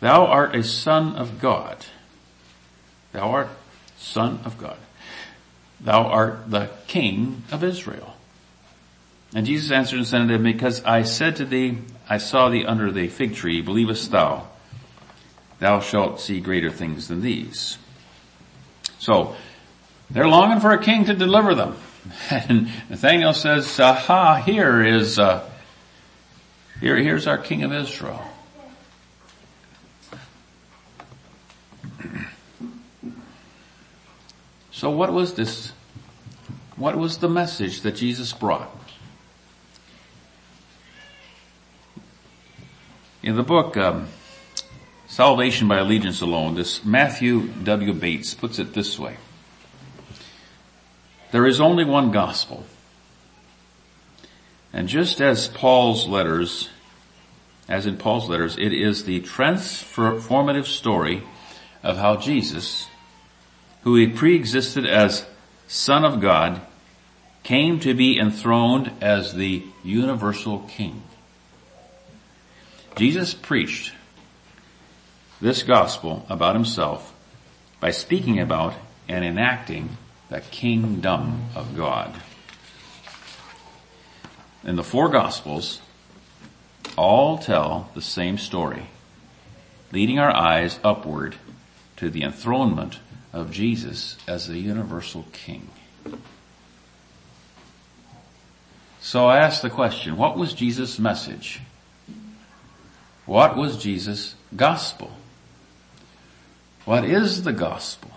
thou 0.00 0.26
art 0.26 0.56
a 0.56 0.64
son 0.64 1.14
of 1.14 1.40
God. 1.40 1.86
Thou 3.12 3.30
art 3.30 3.48
son 3.96 4.40
of 4.44 4.58
God. 4.58 4.78
Thou 5.80 6.02
art 6.06 6.50
the 6.50 6.68
king 6.88 7.44
of 7.52 7.62
Israel. 7.62 8.16
And 9.34 9.46
Jesus 9.46 9.70
answered 9.70 9.98
and 9.98 10.06
said 10.06 10.22
unto 10.22 10.34
him, 10.34 10.42
Because 10.42 10.82
I 10.84 11.02
said 11.02 11.36
to 11.36 11.44
thee, 11.44 11.78
I 12.08 12.18
saw 12.18 12.48
thee 12.48 12.64
under 12.64 12.90
the 12.90 13.08
fig 13.08 13.34
tree, 13.34 13.60
believest 13.60 14.10
thou? 14.10 14.48
Thou 15.60 15.80
shalt 15.80 16.20
see 16.20 16.40
greater 16.40 16.70
things 16.70 17.08
than 17.08 17.20
these. 17.20 17.78
So, 18.98 19.36
they're 20.10 20.26
longing 20.26 20.60
for 20.60 20.72
a 20.72 20.82
king 20.82 21.04
to 21.04 21.14
deliver 21.14 21.54
them. 21.54 21.76
And 22.30 22.70
Nathaniel 22.88 23.34
says, 23.34 23.78
aha, 23.78 24.36
here 24.36 24.82
is, 24.82 25.18
uh, 25.18 25.48
here, 26.80 26.96
here's 26.96 27.26
our 27.26 27.38
king 27.38 27.62
of 27.62 27.72
Israel. 27.72 28.24
So 34.72 34.90
what 34.90 35.12
was 35.12 35.34
this? 35.34 35.72
What 36.76 36.96
was 36.96 37.18
the 37.18 37.28
message 37.28 37.82
that 37.82 37.96
Jesus 37.96 38.32
brought? 38.32 38.79
In 43.30 43.36
the 43.36 43.44
book, 43.44 43.76
um, 43.76 44.08
Salvation 45.06 45.68
by 45.68 45.78
Allegiance 45.78 46.20
Alone, 46.20 46.56
this 46.56 46.84
Matthew 46.84 47.46
W. 47.62 47.92
Bates 47.92 48.34
puts 48.34 48.58
it 48.58 48.74
this 48.74 48.98
way. 48.98 49.18
There 51.30 51.46
is 51.46 51.60
only 51.60 51.84
one 51.84 52.10
gospel. 52.10 52.64
And 54.72 54.88
just 54.88 55.20
as 55.20 55.46
Paul's 55.46 56.08
letters, 56.08 56.70
as 57.68 57.86
in 57.86 57.98
Paul's 57.98 58.28
letters, 58.28 58.58
it 58.58 58.72
is 58.72 59.04
the 59.04 59.20
transformative 59.20 60.66
story 60.66 61.22
of 61.84 61.98
how 61.98 62.16
Jesus, 62.16 62.88
who 63.82 63.94
he 63.94 64.08
pre-existed 64.08 64.84
as 64.84 65.24
Son 65.68 66.04
of 66.04 66.20
God, 66.20 66.62
came 67.44 67.78
to 67.78 67.94
be 67.94 68.18
enthroned 68.18 68.90
as 69.00 69.34
the 69.34 69.62
universal 69.84 70.66
King. 70.68 71.04
Jesus 72.96 73.34
preached 73.34 73.92
this 75.40 75.62
gospel 75.62 76.26
about 76.28 76.54
himself 76.54 77.14
by 77.80 77.90
speaking 77.90 78.38
about 78.38 78.74
and 79.08 79.24
enacting 79.24 79.96
the 80.28 80.40
kingdom 80.40 81.46
of 81.54 81.76
God. 81.76 82.14
And 84.62 84.76
the 84.76 84.84
four 84.84 85.08
gospels 85.08 85.80
all 86.96 87.38
tell 87.38 87.90
the 87.94 88.02
same 88.02 88.36
story, 88.36 88.86
leading 89.92 90.18
our 90.18 90.34
eyes 90.34 90.78
upward 90.84 91.36
to 91.96 92.10
the 92.10 92.22
enthronement 92.22 92.98
of 93.32 93.50
Jesus 93.50 94.16
as 94.28 94.46
the 94.46 94.58
universal 94.58 95.24
king. 95.32 95.70
So 99.00 99.26
I 99.26 99.38
ask 99.38 99.62
the 99.62 99.70
question, 99.70 100.18
what 100.18 100.36
was 100.36 100.52
Jesus' 100.52 100.98
message? 100.98 101.60
What 103.30 103.56
was 103.56 103.76
Jesus' 103.76 104.34
gospel? 104.56 105.12
What 106.84 107.04
is 107.04 107.44
the 107.44 107.52
gospel? 107.52 108.10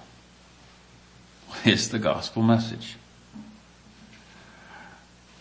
What 1.49 1.67
is 1.67 1.89
the 1.89 1.99
gospel 1.99 2.41
message? 2.41 2.95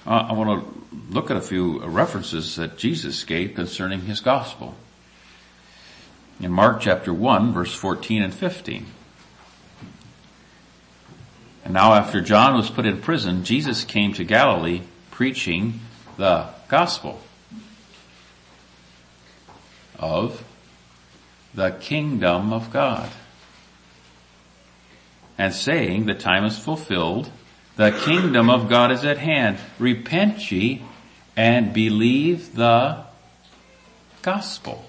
Uh, 0.06 0.26
I 0.28 0.35
want 0.35 0.62
to 0.62 0.85
look 1.08 1.30
at 1.30 1.38
a 1.38 1.40
few 1.40 1.82
references 1.87 2.56
that 2.56 2.76
Jesus 2.76 3.24
gave 3.24 3.54
concerning 3.54 4.02
his 4.02 4.20
gospel. 4.20 4.74
in 6.38 6.52
Mark 6.52 6.82
chapter 6.82 7.14
1 7.14 7.54
verse 7.54 7.72
14 7.72 8.20
and 8.20 8.35
15. 8.35 8.85
And 11.64 11.72
now 11.72 11.94
after 11.94 12.20
John 12.20 12.58
was 12.58 12.68
put 12.68 12.85
in 12.85 13.00
prison, 13.00 13.42
Jesus 13.42 13.85
came 13.85 14.12
to 14.12 14.24
Galilee 14.24 14.82
preaching 15.11 15.80
the 16.18 16.48
gospel 16.68 17.22
of 20.03 20.45
the 21.55 21.71
kingdom 21.71 22.53
of 22.53 22.73
God 22.73 23.11
and 25.38 25.55
saying 25.55 26.07
the 26.07 26.15
time 26.15 26.45
is 26.45 26.59
fulfilled, 26.59 27.31
the 27.77 27.91
kingdom 27.91 28.51
of 28.51 28.69
God 28.69 28.93
is 28.93 29.05
at 29.05 29.19
hand. 29.19 29.59
Repent 29.79 30.51
ye 30.53 30.83
and 31.37 31.73
believe 31.73 32.55
the 32.55 33.05
gospel. 34.21 34.85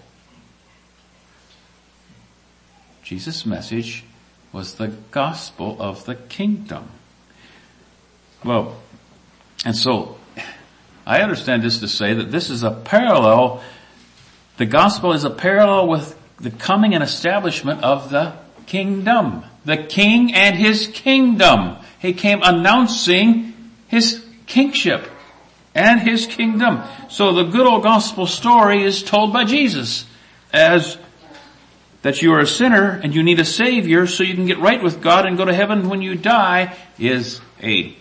Jesus' 3.04 3.45
message 3.45 4.04
was 4.52 4.76
the 4.76 4.88
gospel 5.12 5.78
of 5.80 6.06
the 6.06 6.15
kingdom. 6.15 6.89
Well, 8.43 8.78
and 9.65 9.76
so 9.76 10.17
I 11.06 11.21
understand 11.21 11.63
this 11.63 11.80
to 11.80 11.88
say 11.88 12.13
that 12.13 12.32
this 12.32 12.49
is 12.49 12.63
a 12.63 12.71
parallel, 12.71 13.63
the 14.57 14.65
gospel 14.65 15.13
is 15.13 15.23
a 15.23 15.29
parallel 15.29 15.87
with 15.87 16.17
the 16.39 16.51
coming 16.51 16.93
and 16.93 17.03
establishment 17.03 17.83
of 17.83 18.09
the 18.09 18.33
kingdom. 18.65 19.43
The 19.65 19.77
king 19.77 20.33
and 20.33 20.55
his 20.55 20.87
kingdom. 20.87 21.77
He 21.99 22.13
came 22.13 22.41
announcing 22.43 23.53
his 23.87 24.23
kingship 24.45 25.07
and 25.73 26.01
his 26.01 26.27
kingdom. 26.27 26.83
So 27.09 27.33
the 27.33 27.43
good 27.43 27.65
old 27.65 27.83
gospel 27.83 28.27
story 28.27 28.83
is 28.83 29.03
told 29.03 29.33
by 29.33 29.45
Jesus 29.45 30.05
as 30.51 30.97
that 32.03 32.21
you 32.21 32.33
are 32.33 32.39
a 32.39 32.47
sinner 32.47 32.99
and 33.01 33.15
you 33.15 33.23
need 33.23 33.39
a 33.39 33.45
savior 33.45 34.05
so 34.05 34.23
you 34.23 34.35
can 34.35 34.45
get 34.45 34.59
right 34.59 34.83
with 34.83 35.01
God 35.01 35.25
and 35.25 35.37
go 35.37 35.45
to 35.45 35.53
heaven 35.53 35.89
when 35.89 36.01
you 36.01 36.15
die 36.15 36.75
is 36.99 37.41
a 37.61 37.95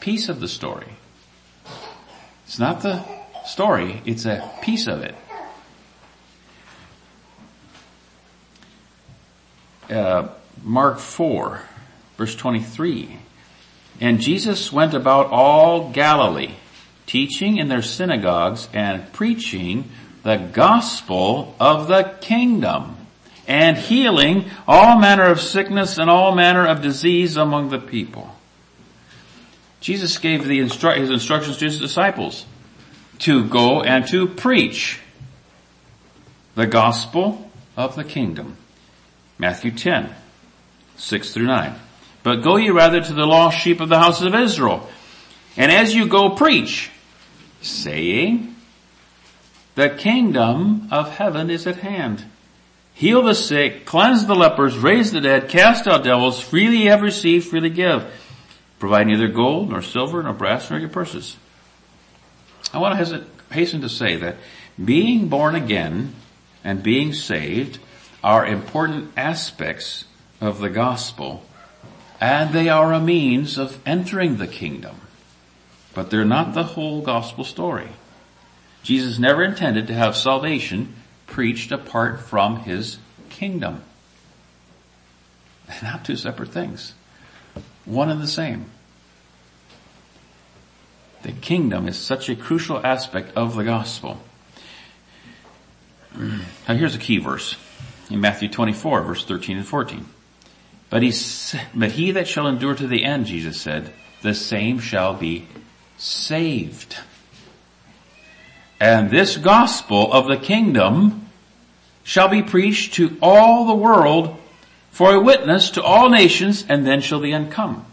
piece 0.00 0.28
of 0.28 0.40
the 0.40 0.48
story. 0.48 0.88
It's 2.44 2.58
not 2.58 2.82
the 2.82 3.04
story, 3.44 4.02
it's 4.04 4.26
a 4.26 4.52
piece 4.62 4.86
of 4.86 5.02
it. 5.02 5.14
Uh, 9.90 10.28
Mark 10.62 10.98
4 10.98 11.60
verse 12.16 12.34
23. 12.34 13.18
And 14.00 14.20
Jesus 14.20 14.72
went 14.72 14.94
about 14.94 15.30
all 15.30 15.90
Galilee, 15.90 16.54
teaching 17.06 17.56
in 17.58 17.68
their 17.68 17.82
synagogues 17.82 18.68
and 18.72 19.12
preaching 19.12 19.90
the 20.22 20.36
gospel 20.36 21.54
of 21.60 21.88
the 21.88 22.16
kingdom 22.20 22.96
and 23.46 23.76
healing 23.76 24.50
all 24.66 24.98
manner 24.98 25.30
of 25.30 25.40
sickness 25.40 25.98
and 25.98 26.10
all 26.10 26.34
manner 26.34 26.66
of 26.66 26.82
disease 26.82 27.36
among 27.36 27.70
the 27.70 27.78
people. 27.78 28.34
Jesus 29.80 30.18
gave 30.18 30.44
the 30.44 30.58
instru- 30.58 30.96
his 30.96 31.10
instructions 31.10 31.58
to 31.58 31.66
his 31.66 31.78
disciples 31.78 32.44
to 33.20 33.44
go 33.44 33.82
and 33.82 34.06
to 34.08 34.26
preach 34.26 35.00
the 36.54 36.66
gospel 36.66 37.50
of 37.76 37.94
the 37.94 38.04
kingdom. 38.04 38.56
Matthew 39.38 39.70
10, 39.70 40.14
6 40.96 41.32
through 41.32 41.46
9. 41.46 41.74
But 42.22 42.42
go 42.42 42.56
ye 42.56 42.70
rather 42.70 43.00
to 43.00 43.12
the 43.12 43.26
lost 43.26 43.58
sheep 43.58 43.80
of 43.80 43.88
the 43.88 43.98
house 43.98 44.20
of 44.20 44.34
Israel. 44.34 44.88
And 45.56 45.70
as 45.70 45.94
you 45.94 46.06
go 46.06 46.30
preach, 46.30 46.90
saying, 47.60 48.54
the 49.74 49.90
kingdom 49.90 50.88
of 50.90 51.16
heaven 51.16 51.50
is 51.50 51.66
at 51.66 51.76
hand. 51.76 52.24
Heal 52.94 53.22
the 53.22 53.34
sick, 53.34 53.84
cleanse 53.84 54.26
the 54.26 54.34
lepers, 54.34 54.76
raise 54.78 55.12
the 55.12 55.20
dead, 55.20 55.50
cast 55.50 55.86
out 55.86 56.02
devils, 56.02 56.40
freely 56.40 56.86
have 56.86 57.02
received, 57.02 57.46
freely 57.46 57.68
give. 57.68 58.10
Provide 58.78 59.06
neither 59.06 59.28
gold, 59.28 59.70
nor 59.70 59.82
silver, 59.82 60.22
nor 60.22 60.32
brass, 60.32 60.70
nor 60.70 60.80
your 60.80 60.88
purses. 60.88 61.36
I 62.72 62.78
want 62.78 62.98
to 62.98 63.26
hasten 63.50 63.82
to 63.82 63.88
say 63.88 64.16
that 64.16 64.36
being 64.82 65.28
born 65.28 65.54
again 65.54 66.14
and 66.64 66.82
being 66.82 67.12
saved 67.12 67.78
are 68.26 68.44
important 68.44 69.12
aspects 69.16 70.04
of 70.40 70.58
the 70.58 70.68
gospel 70.68 71.44
and 72.20 72.52
they 72.52 72.68
are 72.68 72.92
a 72.92 72.98
means 72.98 73.56
of 73.56 73.80
entering 73.86 74.38
the 74.38 74.48
kingdom. 74.48 74.96
But 75.94 76.10
they're 76.10 76.24
not 76.24 76.52
the 76.52 76.64
whole 76.64 77.02
gospel 77.02 77.44
story. 77.44 77.90
Jesus 78.82 79.20
never 79.20 79.44
intended 79.44 79.86
to 79.86 79.94
have 79.94 80.16
salvation 80.16 80.96
preached 81.28 81.70
apart 81.70 82.18
from 82.18 82.60
his 82.60 82.98
kingdom. 83.30 83.84
Not 85.80 86.04
two 86.04 86.16
separate 86.16 86.48
things. 86.48 86.94
One 87.84 88.10
and 88.10 88.20
the 88.20 88.26
same. 88.26 88.66
The 91.22 91.30
kingdom 91.30 91.86
is 91.86 91.96
such 91.96 92.28
a 92.28 92.34
crucial 92.34 92.84
aspect 92.84 93.36
of 93.36 93.54
the 93.54 93.62
gospel. 93.62 94.20
Now 96.16 96.74
here's 96.74 96.96
a 96.96 96.98
key 96.98 97.18
verse 97.18 97.56
in 98.10 98.20
Matthew 98.20 98.48
24 98.48 99.02
verse 99.02 99.24
13 99.24 99.58
and 99.58 99.66
14. 99.66 100.06
But 100.88 101.02
he, 101.02 101.12
but 101.74 101.92
he 101.92 102.12
that 102.12 102.28
shall 102.28 102.46
endure 102.46 102.74
to 102.74 102.86
the 102.86 103.04
end, 103.04 103.26
Jesus 103.26 103.60
said, 103.60 103.92
the 104.22 104.34
same 104.34 104.78
shall 104.78 105.14
be 105.14 105.46
saved. 105.98 106.96
And 108.80 109.10
this 109.10 109.36
gospel 109.36 110.12
of 110.12 110.26
the 110.26 110.36
kingdom 110.36 111.28
shall 112.04 112.28
be 112.28 112.42
preached 112.42 112.94
to 112.94 113.16
all 113.20 113.66
the 113.66 113.74
world 113.74 114.36
for 114.90 115.12
a 115.12 115.20
witness 115.20 115.70
to 115.70 115.82
all 115.82 116.08
nations, 116.08 116.64
and 116.68 116.86
then 116.86 117.00
shall 117.00 117.20
the 117.20 117.32
end 117.32 117.50
come. 117.50 117.84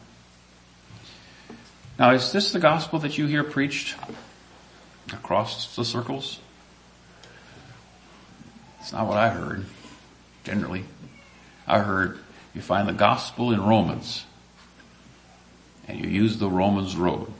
Now 2.00 2.12
is 2.12 2.32
this 2.32 2.52
the 2.52 2.60
gospel 2.60 3.00
that 3.00 3.18
you 3.18 3.28
hear 3.28 3.44
preached 3.44 3.96
across 5.12 5.76
the 5.76 5.84
circles? 5.84 6.40
It's 8.80 8.94
not 8.94 9.08
what 9.08 9.18
I 9.18 9.30
heard, 9.30 9.66
generally. 10.44 10.86
I 11.68 11.80
heard 11.80 12.20
you 12.54 12.62
find 12.62 12.88
the 12.88 12.94
gospel 12.94 13.52
in 13.52 13.62
Romans 13.62 14.26
and 15.88 16.00
you 16.00 16.10
use 16.10 16.38
the 16.38 16.50
Romans 16.50 16.96
road. 16.96 17.32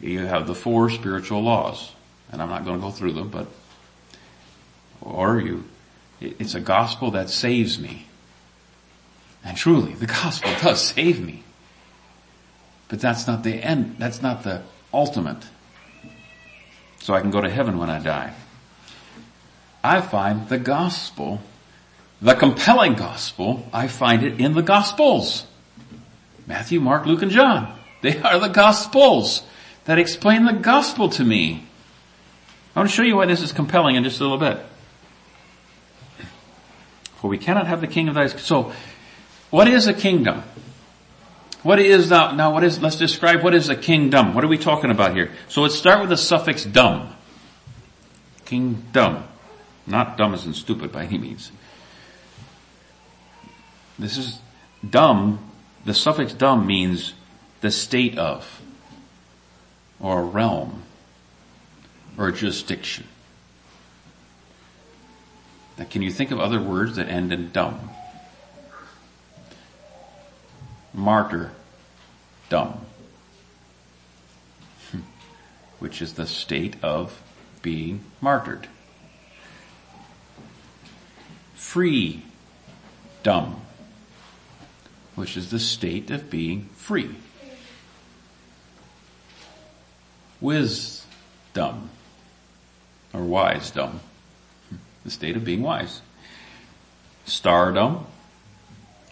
You 0.00 0.26
have 0.26 0.46
the 0.46 0.54
four 0.54 0.90
spiritual 0.90 1.42
laws 1.42 1.92
and 2.30 2.42
I'm 2.42 2.48
not 2.48 2.64
going 2.64 2.78
to 2.78 2.86
go 2.86 2.90
through 2.90 3.12
them, 3.12 3.28
but 3.28 3.48
or 5.00 5.40
you, 5.40 5.64
it's 6.20 6.54
a 6.54 6.60
gospel 6.60 7.12
that 7.12 7.30
saves 7.30 7.78
me. 7.78 8.06
And 9.44 9.56
truly, 9.56 9.94
the 9.94 10.06
gospel 10.06 10.50
does 10.62 10.80
save 10.80 11.24
me. 11.24 11.42
But 12.88 13.00
that's 13.00 13.26
not 13.26 13.42
the 13.42 13.54
end, 13.54 13.96
that's 13.98 14.22
not 14.22 14.44
the 14.44 14.62
ultimate. 14.92 15.44
So 17.00 17.14
I 17.14 17.20
can 17.20 17.30
go 17.30 17.40
to 17.40 17.48
heaven 17.48 17.78
when 17.78 17.90
I 17.90 18.00
die. 18.00 18.34
I 19.82 20.00
find 20.00 20.48
the 20.48 20.58
gospel 20.58 21.40
the 22.20 22.34
compelling 22.34 22.94
gospel, 22.94 23.66
I 23.72 23.86
find 23.86 24.24
it 24.24 24.40
in 24.40 24.54
the 24.54 24.62
gospels. 24.62 25.46
Matthew, 26.46 26.80
Mark, 26.80 27.06
Luke, 27.06 27.22
and 27.22 27.30
John. 27.30 27.78
They 28.02 28.18
are 28.18 28.38
the 28.38 28.48
gospels 28.48 29.42
that 29.84 29.98
explain 29.98 30.44
the 30.44 30.52
gospel 30.52 31.08
to 31.10 31.24
me. 31.24 31.64
I 32.74 32.80
want 32.80 32.90
to 32.90 32.94
show 32.94 33.02
you 33.02 33.16
why 33.16 33.26
this 33.26 33.40
is 33.40 33.52
compelling 33.52 33.96
in 33.96 34.04
just 34.04 34.20
a 34.20 34.24
little 34.24 34.38
bit. 34.38 34.58
For 37.16 37.28
we 37.28 37.38
cannot 37.38 37.66
have 37.66 37.80
the 37.80 37.86
king 37.86 38.08
of 38.08 38.14
thy, 38.14 38.26
so 38.26 38.72
what 39.50 39.68
is 39.68 39.86
a 39.86 39.94
kingdom? 39.94 40.42
What 41.62 41.80
is 41.80 42.10
now, 42.10 42.32
now 42.32 42.52
what 42.52 42.62
is, 42.62 42.80
let's 42.80 42.96
describe 42.96 43.42
what 43.42 43.54
is 43.54 43.68
a 43.68 43.76
kingdom. 43.76 44.34
What 44.34 44.44
are 44.44 44.48
we 44.48 44.58
talking 44.58 44.90
about 44.90 45.14
here? 45.14 45.32
So 45.48 45.62
let's 45.62 45.74
start 45.74 46.00
with 46.00 46.10
the 46.10 46.16
suffix 46.16 46.64
dumb. 46.64 47.14
Kingdom. 48.44 49.24
Not 49.88 50.18
dumb 50.18 50.34
as 50.34 50.44
in 50.44 50.52
stupid 50.52 50.92
by 50.92 51.04
any 51.04 51.16
means. 51.16 51.50
This 53.98 54.18
is 54.18 54.40
dumb. 54.88 55.38
The 55.84 55.94
suffix 55.94 56.34
dumb 56.34 56.66
means 56.66 57.14
the 57.62 57.70
state 57.70 58.18
of, 58.18 58.60
or 59.98 60.20
a 60.20 60.24
realm, 60.24 60.82
or 62.18 62.28
a 62.28 62.32
jurisdiction. 62.32 63.06
Now 65.78 65.84
can 65.84 66.02
you 66.02 66.10
think 66.10 66.30
of 66.30 66.38
other 66.38 66.60
words 66.60 66.96
that 66.96 67.08
end 67.08 67.32
in 67.32 67.50
dumb? 67.50 67.90
Martyr, 70.92 71.52
dumb. 72.50 72.80
Which 75.78 76.02
is 76.02 76.12
the 76.14 76.26
state 76.26 76.76
of 76.82 77.22
being 77.62 78.04
martyred. 78.20 78.68
Free, 81.68 82.22
dumb 83.22 83.60
which 85.18 85.36
is 85.36 85.50
the 85.50 85.58
state 85.58 86.10
of 86.10 86.30
being 86.30 86.70
free. 86.76 87.10
Wisdom, 90.40 91.90
or 93.12 93.22
wisdom, 93.22 94.00
The 95.04 95.10
state 95.10 95.36
of 95.36 95.44
being 95.44 95.60
wise. 95.60 96.00
Stardom. 97.26 98.06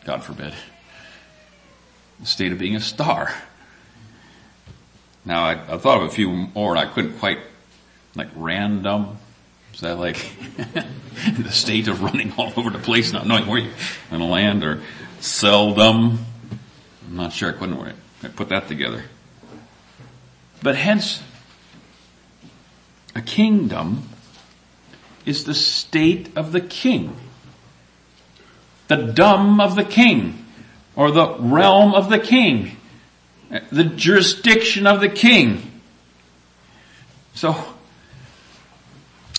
God 0.04 0.22
forbid. 0.22 0.54
The 2.20 2.26
state 2.26 2.52
of 2.52 2.58
being 2.58 2.76
a 2.76 2.80
star. 2.80 3.34
Now 5.26 5.44
I, 5.44 5.74
I 5.74 5.76
thought 5.76 6.00
of 6.00 6.04
a 6.04 6.10
few 6.10 6.30
more 6.30 6.70
and 6.74 6.78
I 6.78 6.90
couldn't 6.90 7.18
quite, 7.18 7.40
like 8.14 8.28
random. 8.34 9.18
Is 9.76 9.82
that 9.82 9.98
like 9.98 10.16
the 11.36 11.52
state 11.52 11.86
of 11.86 12.02
running 12.02 12.32
all 12.38 12.50
over 12.56 12.70
the 12.70 12.78
place, 12.78 13.12
not 13.12 13.26
knowing 13.26 13.46
where 13.46 13.58
you're 13.58 13.74
going 14.08 14.22
to 14.22 14.26
land 14.26 14.64
or 14.64 14.80
seldom? 15.20 16.24
I'm 17.06 17.16
not 17.16 17.34
sure 17.34 17.50
I 17.50 17.52
couldn't 17.52 17.94
put 18.36 18.48
that 18.48 18.68
together. 18.68 19.04
But 20.62 20.76
hence, 20.76 21.22
a 23.14 23.20
kingdom 23.20 24.08
is 25.26 25.44
the 25.44 25.52
state 25.52 26.30
of 26.38 26.52
the 26.52 26.62
king. 26.62 27.14
The 28.88 28.96
dumb 28.96 29.60
of 29.60 29.76
the 29.76 29.84
king, 29.84 30.46
or 30.94 31.10
the 31.10 31.36
realm 31.38 31.92
of 31.92 32.08
the 32.08 32.18
king, 32.18 32.78
the 33.70 33.84
jurisdiction 33.84 34.86
of 34.86 35.00
the 35.00 35.10
king. 35.10 35.82
So, 37.34 37.75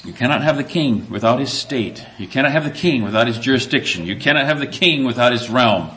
you 0.07 0.13
cannot 0.13 0.41
have 0.41 0.55
the 0.55 0.63
king 0.63 1.09
without 1.09 1.41
his 1.41 1.51
state. 1.51 2.05
You 2.17 2.27
cannot 2.27 2.53
have 2.53 2.63
the 2.63 2.71
king 2.71 3.03
without 3.03 3.27
his 3.27 3.37
jurisdiction. 3.37 4.05
You 4.05 4.15
cannot 4.15 4.45
have 4.45 4.61
the 4.61 4.65
king 4.65 5.03
without 5.03 5.33
his 5.33 5.49
realm. 5.49 5.91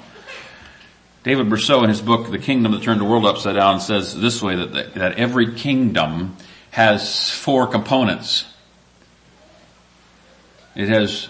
David 1.22 1.48
Bercot 1.48 1.84
in 1.84 1.90
his 1.90 2.00
book, 2.00 2.28
The 2.28 2.38
Kingdom 2.38 2.72
That 2.72 2.82
Turned 2.82 3.00
the 3.00 3.04
World 3.04 3.24
Upside 3.24 3.54
Down 3.54 3.80
says 3.80 4.20
this 4.20 4.42
way 4.42 4.56
that, 4.56 4.94
that 4.94 5.18
every 5.18 5.54
kingdom 5.54 6.36
has 6.72 7.30
four 7.30 7.68
components. 7.68 8.46
It 10.74 10.88
has 10.88 11.28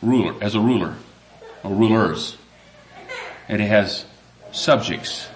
ruler, 0.00 0.36
as 0.40 0.54
a 0.54 0.60
ruler, 0.60 0.94
or 1.64 1.74
rulers. 1.74 2.36
And 3.48 3.60
it 3.60 3.66
has 3.66 4.04
subjects. 4.52 5.26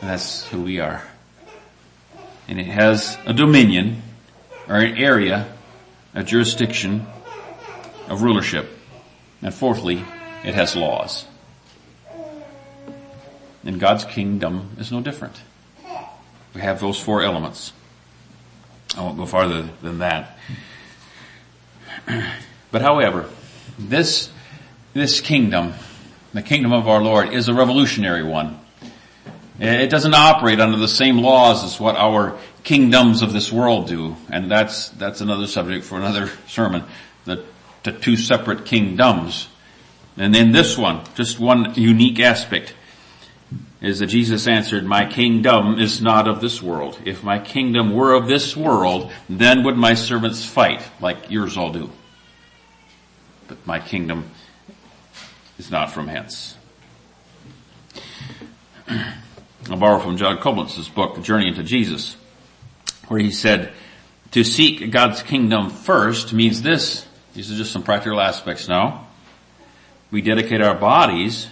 And 0.00 0.08
that's 0.08 0.46
who 0.46 0.62
we 0.62 0.80
are. 0.80 1.02
And 2.48 2.58
it 2.58 2.68
has 2.68 3.18
a 3.26 3.34
dominion, 3.34 4.02
or 4.68 4.76
an 4.76 4.98
area, 4.98 5.52
a 6.14 6.22
jurisdiction 6.22 7.06
of 8.08 8.22
rulership. 8.22 8.68
And 9.42 9.54
fourthly, 9.54 10.04
it 10.44 10.54
has 10.54 10.76
laws. 10.76 11.26
And 13.64 13.78
God's 13.80 14.04
kingdom 14.04 14.70
is 14.78 14.92
no 14.92 15.00
different. 15.00 15.40
We 16.54 16.60
have 16.60 16.80
those 16.80 16.98
four 16.98 17.22
elements. 17.22 17.72
I 18.96 19.02
won't 19.02 19.16
go 19.16 19.26
farther 19.26 19.68
than 19.82 19.98
that. 19.98 20.38
But 22.70 22.82
however, 22.82 23.30
this, 23.78 24.30
this 24.92 25.22
kingdom, 25.22 25.72
the 26.34 26.42
kingdom 26.42 26.74
of 26.74 26.86
our 26.86 27.00
Lord, 27.00 27.32
is 27.32 27.48
a 27.48 27.54
revolutionary 27.54 28.22
one. 28.22 28.60
It 29.58 29.88
doesn't 29.88 30.12
operate 30.12 30.60
under 30.60 30.76
the 30.76 30.86
same 30.86 31.16
laws 31.18 31.64
as 31.64 31.80
what 31.80 31.96
our 31.96 32.38
kingdoms 32.68 33.22
of 33.22 33.32
this 33.32 33.50
world 33.50 33.88
do. 33.88 34.14
And 34.28 34.50
that's, 34.50 34.90
that's 34.90 35.22
another 35.22 35.46
subject 35.46 35.86
for 35.86 35.96
another 35.96 36.30
sermon. 36.46 36.84
The, 37.24 37.42
the 37.82 37.92
two 37.92 38.14
separate 38.14 38.66
kingdoms. 38.66 39.48
And 40.18 40.34
then 40.34 40.52
this 40.52 40.76
one, 40.76 41.02
just 41.14 41.40
one 41.40 41.72
unique 41.76 42.20
aspect 42.20 42.74
is 43.80 44.00
that 44.00 44.08
Jesus 44.08 44.46
answered, 44.46 44.84
my 44.84 45.06
kingdom 45.06 45.78
is 45.78 46.02
not 46.02 46.28
of 46.28 46.42
this 46.42 46.60
world. 46.60 47.00
If 47.06 47.24
my 47.24 47.38
kingdom 47.38 47.94
were 47.94 48.12
of 48.12 48.28
this 48.28 48.54
world, 48.54 49.12
then 49.30 49.64
would 49.64 49.78
my 49.78 49.94
servants 49.94 50.44
fight 50.44 50.82
like 51.00 51.30
yours 51.30 51.56
all 51.56 51.72
do. 51.72 51.90
But 53.46 53.66
my 53.66 53.80
kingdom 53.80 54.30
is 55.56 55.70
not 55.70 55.90
from 55.90 56.08
hence. 56.08 56.54
I'll 58.88 59.76
borrow 59.78 60.00
from 60.00 60.18
John 60.18 60.36
Coblentz's 60.36 60.88
book, 60.90 61.22
Journey 61.22 61.48
into 61.48 61.62
Jesus, 61.62 62.16
where 63.08 63.20
he 63.20 63.30
said, 63.30 63.72
to 64.32 64.44
seek 64.44 64.90
God's 64.90 65.22
kingdom 65.22 65.70
first 65.70 66.32
means 66.32 66.62
this. 66.62 67.06
These 67.34 67.50
are 67.50 67.56
just 67.56 67.72
some 67.72 67.82
practical 67.82 68.20
aspects 68.20 68.68
now. 68.68 69.06
We 70.10 70.22
dedicate 70.22 70.60
our 70.60 70.74
bodies 70.74 71.48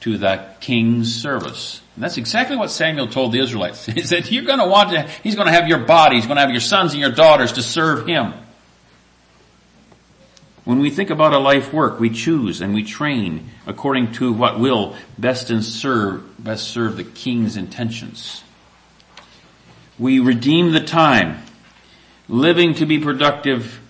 to 0.00 0.16
the 0.16 0.46
king's 0.60 1.14
service. 1.14 1.82
And 1.94 2.04
that's 2.04 2.16
exactly 2.16 2.56
what 2.56 2.70
Samuel 2.70 3.08
told 3.08 3.32
the 3.32 3.40
Israelites. 3.40 3.86
He 4.00 4.02
said, 4.02 4.30
you're 4.30 4.44
gonna 4.44 4.66
want 4.66 4.90
to, 4.90 5.02
he's 5.22 5.36
gonna 5.36 5.52
have 5.52 5.68
your 5.68 5.80
body, 5.80 6.16
he's 6.16 6.26
gonna 6.26 6.40
have 6.40 6.50
your 6.50 6.60
sons 6.60 6.92
and 6.92 7.00
your 7.00 7.12
daughters 7.12 7.52
to 7.52 7.62
serve 7.62 8.06
him. 8.06 8.32
When 10.64 10.78
we 10.78 10.90
think 10.90 11.10
about 11.10 11.32
a 11.32 11.38
life 11.38 11.72
work, 11.72 11.98
we 11.98 12.10
choose 12.10 12.60
and 12.60 12.74
we 12.74 12.84
train 12.84 13.50
according 13.66 14.12
to 14.12 14.32
what 14.32 14.60
will 14.60 14.96
best 15.18 15.50
and 15.50 15.64
serve, 15.64 16.42
best 16.42 16.68
serve 16.68 16.96
the 16.96 17.04
king's 17.04 17.56
intentions. 17.56 18.42
We 20.00 20.18
redeem 20.18 20.72
the 20.72 20.80
time, 20.80 21.42
living 22.26 22.72
to 22.76 22.86
be 22.86 22.98
productive, 22.98 23.80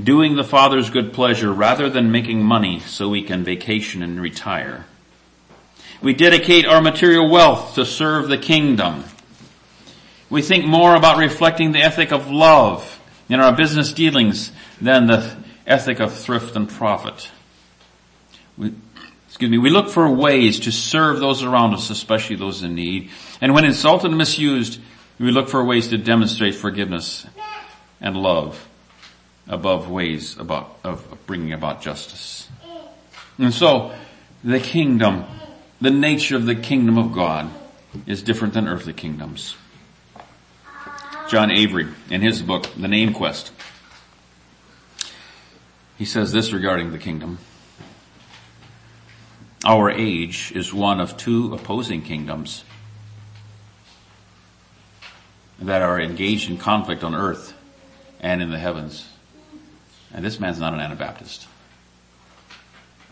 doing 0.00 0.36
the 0.36 0.44
Father's 0.44 0.90
good 0.90 1.14
pleasure 1.14 1.50
rather 1.50 1.88
than 1.88 2.12
making 2.12 2.42
money 2.44 2.80
so 2.80 3.08
we 3.08 3.22
can 3.22 3.42
vacation 3.42 4.02
and 4.02 4.20
retire. 4.20 4.84
We 6.02 6.12
dedicate 6.12 6.66
our 6.66 6.82
material 6.82 7.30
wealth 7.30 7.74
to 7.76 7.86
serve 7.86 8.28
the 8.28 8.36
kingdom. 8.36 9.04
We 10.28 10.42
think 10.42 10.66
more 10.66 10.94
about 10.94 11.16
reflecting 11.16 11.72
the 11.72 11.80
ethic 11.80 12.12
of 12.12 12.30
love 12.30 13.00
in 13.30 13.40
our 13.40 13.56
business 13.56 13.94
dealings 13.94 14.52
than 14.78 15.06
the 15.06 15.38
ethic 15.66 16.00
of 16.00 16.12
thrift 16.12 16.54
and 16.54 16.68
profit. 16.68 17.30
We, 18.58 18.74
excuse 19.26 19.50
me, 19.50 19.56
we 19.56 19.70
look 19.70 19.88
for 19.88 20.06
ways 20.10 20.60
to 20.60 20.70
serve 20.70 21.18
those 21.18 21.42
around 21.42 21.72
us, 21.72 21.88
especially 21.88 22.36
those 22.36 22.62
in 22.62 22.74
need. 22.74 23.08
And 23.40 23.54
when 23.54 23.64
insulted 23.64 24.08
and 24.08 24.18
misused, 24.18 24.80
we 25.18 25.30
look 25.30 25.48
for 25.48 25.64
ways 25.64 25.88
to 25.88 25.98
demonstrate 25.98 26.54
forgiveness 26.54 27.26
and 28.00 28.16
love 28.16 28.68
above 29.48 29.88
ways 29.90 30.36
about, 30.38 30.78
of 30.84 31.06
bringing 31.26 31.52
about 31.52 31.80
justice. 31.80 32.48
And 33.38 33.52
so, 33.52 33.94
the 34.42 34.60
kingdom 34.60 35.24
the 35.80 35.90
nature 35.90 36.36
of 36.36 36.46
the 36.46 36.54
kingdom 36.54 36.96
of 36.96 37.12
God 37.12 37.50
is 38.06 38.22
different 38.22 38.54
than 38.54 38.66
earthly 38.66 38.94
kingdoms. 38.94 39.56
John 41.28 41.50
Avery, 41.50 41.88
in 42.08 42.22
his 42.22 42.40
book, 42.40 42.66
The 42.76 42.88
Name 42.88 43.12
Quest, 43.12 43.52
he 45.98 46.04
says 46.04 46.32
this 46.32 46.52
regarding 46.52 46.92
the 46.92 46.98
kingdom. 46.98 47.38
Our 49.66 49.90
age 49.90 50.52
is 50.54 50.72
one 50.72 51.00
of 51.00 51.16
two 51.16 51.52
opposing 51.52 52.02
kingdoms 52.02 52.64
that 55.60 55.82
are 55.82 56.00
engaged 56.00 56.50
in 56.50 56.58
conflict 56.58 57.02
on 57.02 57.14
earth 57.14 57.54
and 58.20 58.42
in 58.42 58.50
the 58.50 58.58
heavens. 58.58 59.08
And 60.12 60.24
this 60.24 60.38
man's 60.40 60.58
not 60.58 60.74
an 60.74 60.80
Anabaptist. 60.80 61.46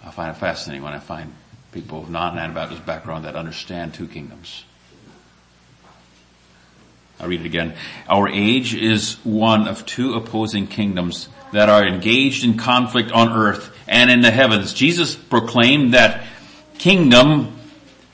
I 0.05 0.11
find 0.11 0.31
it 0.31 0.39
fascinating 0.39 0.83
when 0.83 0.93
I 0.93 0.99
find 0.99 1.33
people 1.73 2.01
of 2.01 2.11
non-Anabaptist 2.11 2.85
background 2.87 3.25
that 3.25 3.37
understand 3.37 3.95
two 3.95 4.07
kingdoms. 4.07 4.65
I 7.19 7.27
read 7.27 7.41
it 7.41 7.47
again. 7.47 7.75
Our 8.09 8.29
age 8.29 8.75
is 8.75 9.15
one 9.25 9.69
of 9.69 9.87
two 9.87 10.15
opposing 10.15 10.67
kingdoms 10.67 11.29
that 11.53 11.69
are 11.69 11.87
engaged 11.87 12.45
in 12.45 12.57
conflict 12.57 13.13
on 13.13 13.33
earth 13.33 13.75
and 13.87 14.11
in 14.11 14.21
the 14.21 14.31
heavens. 14.31 14.75
Jesus 14.75 15.15
proclaimed 15.15 15.95
that 15.95 16.25
kingdom, 16.79 17.57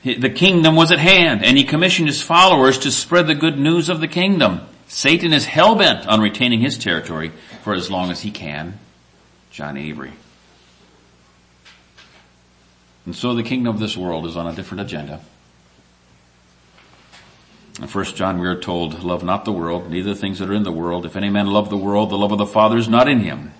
the 0.03 0.29
kingdom 0.29 0.75
was 0.75 0.91
at 0.91 0.99
hand 0.99 1.43
and 1.43 1.57
he 1.57 1.63
commissioned 1.63 2.07
his 2.07 2.21
followers 2.21 2.79
to 2.79 2.91
spread 2.91 3.27
the 3.27 3.35
good 3.35 3.57
news 3.57 3.89
of 3.89 3.99
the 3.99 4.07
kingdom. 4.07 4.61
Satan 4.87 5.31
is 5.31 5.45
hell-bent 5.45 6.07
on 6.07 6.19
retaining 6.19 6.59
his 6.59 6.77
territory 6.77 7.31
for 7.63 7.73
as 7.73 7.89
long 7.89 8.11
as 8.11 8.21
he 8.21 8.31
can. 8.31 8.79
John 9.51 9.77
Avery. 9.77 10.13
And 13.05 13.15
so 13.15 13.33
the 13.33 13.43
kingdom 13.43 13.73
of 13.73 13.79
this 13.79 13.95
world 13.95 14.25
is 14.25 14.37
on 14.37 14.47
a 14.47 14.53
different 14.53 14.81
agenda. 14.81 15.21
In 17.81 17.87
1 17.87 18.05
John 18.05 18.39
we 18.39 18.47
are 18.47 18.59
told, 18.59 19.03
love 19.03 19.23
not 19.23 19.45
the 19.45 19.51
world, 19.51 19.89
neither 19.89 20.13
the 20.13 20.19
things 20.19 20.39
that 20.39 20.49
are 20.49 20.53
in 20.53 20.63
the 20.63 20.71
world. 20.71 21.05
If 21.05 21.15
any 21.15 21.29
man 21.29 21.47
love 21.47 21.69
the 21.69 21.77
world, 21.77 22.09
the 22.09 22.17
love 22.17 22.31
of 22.31 22.37
the 22.37 22.45
Father 22.45 22.77
is 22.77 22.89
not 22.89 23.07
in 23.07 23.19
him. 23.19 23.53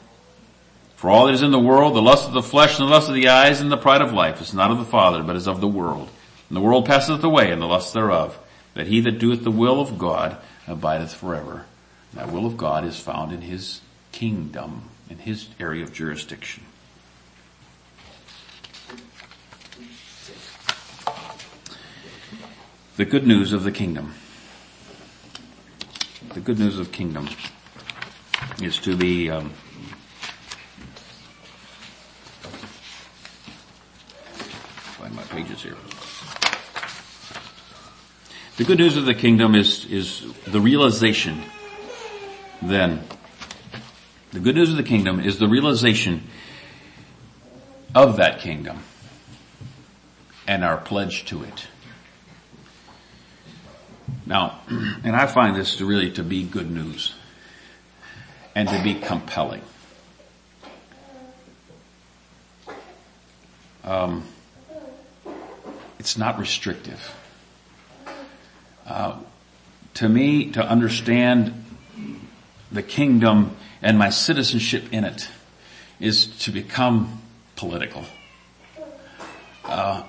For 0.95 1.09
all 1.09 1.25
that 1.25 1.33
is 1.33 1.41
in 1.41 1.51
the 1.51 1.59
world, 1.59 1.95
the 1.95 2.01
lust 2.01 2.27
of 2.27 2.33
the 2.33 2.43
flesh 2.43 2.77
and 2.77 2.87
the 2.87 2.91
lust 2.91 3.09
of 3.09 3.15
the 3.15 3.29
eyes 3.29 3.61
and 3.61 3.71
the 3.71 3.77
pride 3.77 4.01
of 4.01 4.13
life 4.13 4.41
is 4.41 4.53
not 4.53 4.69
of 4.69 4.77
the 4.77 4.85
Father, 4.85 5.23
but 5.23 5.35
is 5.35 5.47
of 5.47 5.61
the 5.61 5.67
world. 5.67 6.09
And 6.51 6.57
the 6.57 6.61
world 6.61 6.85
passeth 6.85 7.23
away 7.23 7.49
and 7.49 7.61
the 7.61 7.65
lust 7.65 7.93
thereof. 7.93 8.37
that 8.73 8.87
he 8.87 8.99
that 8.99 9.19
doeth 9.19 9.45
the 9.45 9.51
will 9.51 9.79
of 9.79 9.97
God 9.97 10.35
abideth 10.67 11.13
forever. 11.13 11.65
And 12.11 12.19
that 12.19 12.29
will 12.29 12.45
of 12.45 12.57
God 12.57 12.83
is 12.83 12.99
found 12.99 13.31
in 13.31 13.39
his 13.39 13.79
kingdom, 14.11 14.89
in 15.09 15.19
his 15.19 15.47
area 15.61 15.81
of 15.81 15.93
jurisdiction. 15.93 16.65
The 22.97 23.05
good 23.05 23.25
news 23.25 23.53
of 23.53 23.63
the 23.63 23.71
kingdom. 23.71 24.13
The 26.33 26.41
good 26.41 26.59
news 26.59 26.77
of 26.77 26.91
kingdom 26.91 27.29
is 28.61 28.77
to 28.79 28.97
be 28.97 29.29
um, 29.29 29.51
find 34.97 35.15
my 35.15 35.23
pages 35.23 35.63
here. 35.63 35.77
The 38.61 38.67
good 38.67 38.77
news 38.77 38.95
of 38.95 39.05
the 39.05 39.15
kingdom 39.15 39.55
is, 39.55 39.85
is 39.85 40.23
the 40.45 40.61
realization 40.61 41.41
then. 42.61 43.01
The 44.33 44.39
good 44.39 44.53
news 44.53 44.69
of 44.69 44.77
the 44.77 44.83
kingdom 44.83 45.19
is 45.19 45.39
the 45.39 45.47
realization 45.47 46.27
of 47.95 48.17
that 48.17 48.37
kingdom 48.37 48.83
and 50.47 50.63
our 50.63 50.77
pledge 50.77 51.25
to 51.25 51.41
it. 51.41 51.65
Now, 54.27 54.59
and 54.67 55.15
I 55.15 55.25
find 55.25 55.55
this 55.55 55.77
to 55.77 55.85
really 55.87 56.11
to 56.11 56.23
be 56.23 56.43
good 56.43 56.69
news 56.69 57.15
and 58.53 58.69
to 58.69 58.83
be 58.83 58.93
compelling. 58.93 59.63
Um, 63.83 64.23
it's 65.97 66.15
not 66.15 66.37
restrictive. 66.37 67.15
Uh, 68.91 69.15
to 69.93 70.09
me, 70.09 70.51
to 70.51 70.61
understand 70.61 71.53
the 72.73 72.83
kingdom 72.83 73.55
and 73.81 73.97
my 73.97 74.09
citizenship 74.09 74.83
in 74.91 75.05
it 75.05 75.29
is 76.01 76.25
to 76.43 76.51
become 76.51 77.21
political. 77.55 78.03
Uh, 79.63 80.03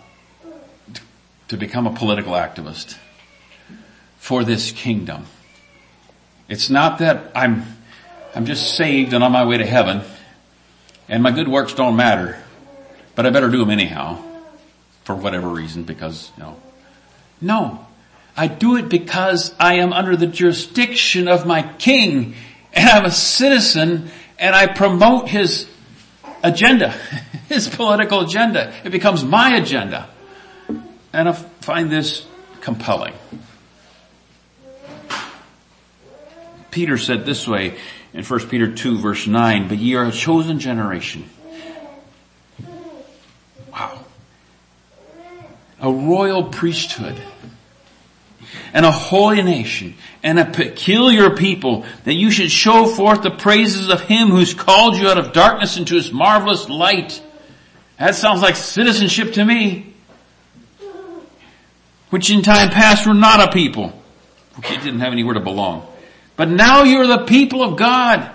to 1.47 1.57
become 1.57 1.87
a 1.87 1.93
political 1.93 2.33
activist 2.33 2.99
for 4.19 4.43
this 4.43 4.73
kingdom. 4.73 5.27
It's 6.49 6.69
not 6.69 6.99
that 6.99 7.31
I'm, 7.37 7.65
I'm 8.35 8.47
just 8.47 8.77
saved 8.77 9.13
and 9.13 9.23
on 9.23 9.31
my 9.31 9.45
way 9.45 9.59
to 9.59 9.67
heaven 9.67 10.03
and 11.09 11.23
my 11.23 11.31
good 11.31 11.47
works 11.47 11.73
don't 11.73 11.95
matter, 11.95 12.43
but 13.15 13.27
I 13.27 13.31
better 13.31 13.49
do 13.49 13.59
them 13.59 13.71
anyhow 13.71 14.21
for 15.05 15.15
whatever 15.15 15.49
reason 15.49 15.85
because, 15.85 16.33
you 16.37 16.43
know, 16.43 16.57
no. 17.41 17.87
I 18.37 18.47
do 18.47 18.77
it 18.77 18.89
because 18.89 19.55
I 19.59 19.75
am 19.75 19.93
under 19.93 20.17
the 20.17 20.27
jurisdiction 20.27 21.29
of 21.29 21.47
my 21.47 21.63
king 21.63 22.35
and 22.73 22.89
I'm 22.89 23.05
a 23.05 23.11
citizen 23.11 24.11
and 24.39 24.55
I 24.55 24.67
promote 24.67 25.29
his 25.29 25.69
agenda, 26.43 26.91
his 27.49 27.69
political 27.69 28.21
agenda. 28.21 28.73
It 28.85 28.91
becomes 28.91 29.25
my 29.25 29.57
agenda. 29.57 30.09
And 31.13 31.29
I 31.29 31.33
find 31.33 31.91
this 31.91 32.27
compelling. 32.63 33.15
Peter 36.71 36.97
said 36.97 37.27
this 37.27 37.47
way 37.47 37.77
in 38.15 38.25
1 38.25 38.49
Peter 38.49 38.73
2 38.73 38.99
verse 38.99 39.27
9, 39.27 39.69
but 39.69 39.77
ye 39.77 39.95
are 39.95 40.07
a 40.07 40.13
chosen 40.13 40.59
generation. 40.59 41.29
Wow. 43.71 44.05
A 45.81 45.93
royal 45.93 46.45
priesthood 46.45 47.21
and 48.73 48.87
a 48.87 48.91
holy 48.91 49.43
nation 49.43 49.95
and 50.23 50.39
a 50.39 50.45
peculiar 50.45 51.31
people 51.31 51.85
that 52.05 52.15
you 52.15 52.31
should 52.31 52.51
show 52.51 52.87
forth 52.87 53.23
the 53.23 53.31
praises 53.31 53.89
of 53.89 54.01
him 54.03 54.29
who's 54.29 54.55
called 54.55 54.97
you 54.97 55.09
out 55.09 55.19
of 55.19 55.33
darkness 55.33 55.77
into 55.77 55.95
his 55.95 56.13
marvelous 56.13 56.69
light. 56.69 57.23
That 57.99 58.15
sounds 58.15 58.43
like 58.43 58.57
citizenship 58.57 59.35
to 59.35 59.45
me. 59.45 59.95
Which 62.11 62.31
in 62.31 62.43
time 62.43 62.71
past 62.71 63.07
were 63.07 63.15
not 63.15 63.49
a 63.49 63.53
people. 63.53 63.99
You 64.57 64.79
didn't 64.79 65.01
have 65.01 65.13
anywhere 65.13 65.35
to 65.35 65.41
belong. 65.41 65.87
But 66.37 66.49
now 66.49 66.83
you're 66.83 67.07
the 67.07 67.25
people 67.25 67.63
of 67.63 67.77
God. 67.77 68.31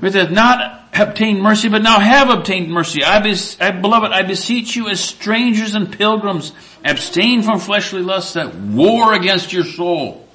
Which 0.00 0.14
have 0.14 0.30
not 0.30 0.88
obtained 0.94 1.42
mercy, 1.42 1.68
but 1.68 1.82
now 1.82 2.00
have 2.00 2.30
obtained 2.30 2.70
mercy. 2.70 3.04
I, 3.04 3.18
I, 3.60 3.70
beloved, 3.70 4.12
I 4.12 4.22
beseech 4.22 4.74
you 4.74 4.88
as 4.88 4.98
strangers 4.98 5.74
and 5.74 5.92
pilgrims, 5.92 6.52
abstain 6.84 7.42
from 7.42 7.60
fleshly 7.60 8.02
lusts 8.02 8.32
that 8.34 8.54
war 8.54 9.14
against 9.14 9.52
your 9.52 9.64
soul. 9.64 10.26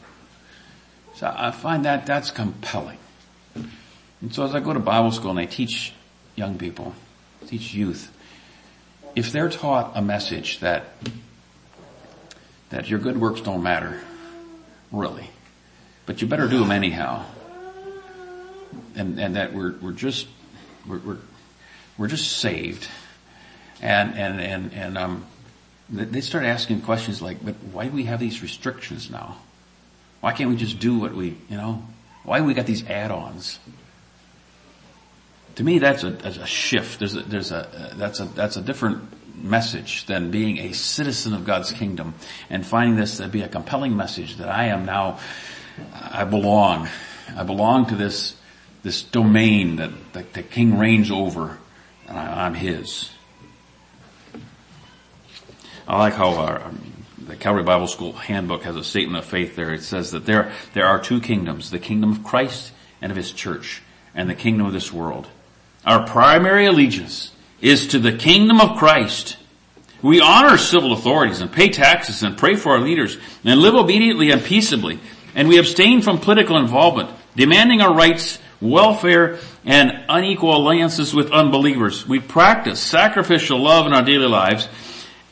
So 1.15 1.33
I 1.35 1.51
find 1.51 1.85
that 1.85 2.05
that's 2.05 2.31
compelling. 2.31 2.99
And 3.55 4.33
so 4.33 4.43
as 4.43 4.53
I 4.53 4.59
go 4.59 4.73
to 4.73 4.79
Bible 4.79 5.11
school 5.11 5.31
and 5.31 5.39
I 5.39 5.45
teach 5.45 5.93
young 6.35 6.57
people, 6.57 6.93
teach 7.47 7.73
youth, 7.73 8.11
if 9.15 9.31
they're 9.31 9.49
taught 9.49 9.93
a 9.95 10.01
message 10.01 10.59
that, 10.59 10.85
that 12.69 12.89
your 12.89 12.99
good 12.99 13.19
works 13.19 13.41
don't 13.41 13.63
matter, 13.63 13.99
really, 14.91 15.29
but 16.05 16.21
you 16.21 16.27
better 16.27 16.47
do 16.47 16.59
them 16.59 16.71
anyhow, 16.71 17.25
and, 18.95 19.19
and 19.19 19.35
that 19.35 19.53
we're, 19.53 19.73
we're 19.81 19.91
just, 19.91 20.27
we're, 20.87 20.99
we're, 20.99 21.17
we're 21.97 22.07
just 22.07 22.37
saved, 22.37 22.87
and, 23.81 24.13
and, 24.15 24.39
and, 24.39 24.73
and, 24.73 24.97
um, 24.97 25.25
they 25.87 26.21
start 26.21 26.45
asking 26.45 26.81
questions 26.81 27.21
like, 27.21 27.45
but 27.45 27.53
why 27.71 27.85
do 27.85 27.91
we 27.91 28.05
have 28.05 28.19
these 28.19 28.41
restrictions 28.41 29.11
now? 29.11 29.37
Why 30.19 30.31
can't 30.33 30.49
we 30.49 30.55
just 30.55 30.79
do 30.79 30.97
what 30.97 31.13
we, 31.13 31.37
you 31.47 31.57
know, 31.57 31.85
why 32.23 32.41
we 32.41 32.55
got 32.55 32.65
these 32.65 32.83
add-ons? 32.87 33.59
To 35.55 35.63
me, 35.63 35.77
that's 35.77 36.03
a, 36.03 36.09
that's 36.09 36.37
a 36.37 36.47
shift. 36.47 36.97
There's 36.97 37.15
a, 37.15 37.21
there's 37.21 37.51
a, 37.51 37.93
that's 37.95 38.19
a, 38.19 38.25
that's 38.25 38.57
a 38.57 38.61
different 38.61 39.03
message 39.43 40.05
than 40.07 40.31
being 40.31 40.57
a 40.57 40.73
citizen 40.73 41.33
of 41.33 41.45
God's 41.45 41.71
kingdom 41.71 42.15
and 42.49 42.65
finding 42.65 42.95
this 42.95 43.17
to 43.17 43.27
be 43.27 43.41
a 43.41 43.47
compelling 43.47 43.95
message 43.95 44.37
that 44.37 44.49
I 44.49 44.65
am 44.65 44.85
now, 44.85 45.19
I 45.93 46.23
belong. 46.23 46.89
I 47.35 47.43
belong 47.43 47.85
to 47.87 47.95
this, 47.95 48.35
this 48.85 49.01
domain 49.01 49.77
that, 49.77 49.89
that 50.13 50.33
the 50.33 50.43
king 50.43 50.77
reigns 50.77 51.09
over 51.09 51.57
and 52.07 52.17
I, 52.17 52.45
I'm 52.45 52.53
his. 52.53 53.09
I 55.87 55.97
like 55.97 56.13
how 56.13 56.35
our, 56.35 56.61
the 57.17 57.35
Calvary 57.35 57.63
Bible 57.63 57.87
School 57.87 58.13
handbook 58.13 58.61
has 58.61 58.75
a 58.75 58.83
statement 58.83 59.23
of 59.23 59.29
faith 59.29 59.55
there. 59.55 59.73
It 59.73 59.81
says 59.81 60.11
that 60.11 60.27
there, 60.27 60.51
there 60.73 60.85
are 60.85 60.99
two 60.99 61.19
kingdoms, 61.19 61.71
the 61.71 61.79
kingdom 61.79 62.11
of 62.11 62.23
Christ 62.23 62.73
and 63.01 63.11
of 63.11 63.17
His 63.17 63.31
church, 63.31 63.81
and 64.13 64.29
the 64.29 64.35
kingdom 64.35 64.67
of 64.67 64.73
this 64.73 64.93
world. 64.93 65.27
Our 65.83 66.07
primary 66.07 66.67
allegiance 66.67 67.31
is 67.61 67.87
to 67.87 67.99
the 67.99 68.13
kingdom 68.13 68.61
of 68.61 68.77
Christ. 68.77 69.37
We 70.01 70.21
honor 70.21 70.57
civil 70.57 70.93
authorities 70.93 71.41
and 71.41 71.51
pay 71.51 71.69
taxes 71.69 72.21
and 72.21 72.37
pray 72.37 72.55
for 72.55 72.73
our 72.73 72.81
leaders 72.81 73.17
and 73.43 73.59
live 73.59 73.73
obediently 73.73 74.31
and 74.31 74.43
peaceably. 74.43 74.99
And 75.33 75.47
we 75.47 75.57
abstain 75.57 76.01
from 76.01 76.19
political 76.19 76.57
involvement, 76.57 77.09
demanding 77.35 77.81
our 77.81 77.93
rights, 77.93 78.39
welfare, 78.61 79.39
and 79.65 80.05
unequal 80.09 80.55
alliances 80.55 81.13
with 81.13 81.31
unbelievers. 81.31 82.07
We 82.07 82.19
practice 82.19 82.79
sacrificial 82.79 83.59
love 83.59 83.85
in 83.85 83.93
our 83.93 84.03
daily 84.03 84.27
lives 84.27 84.67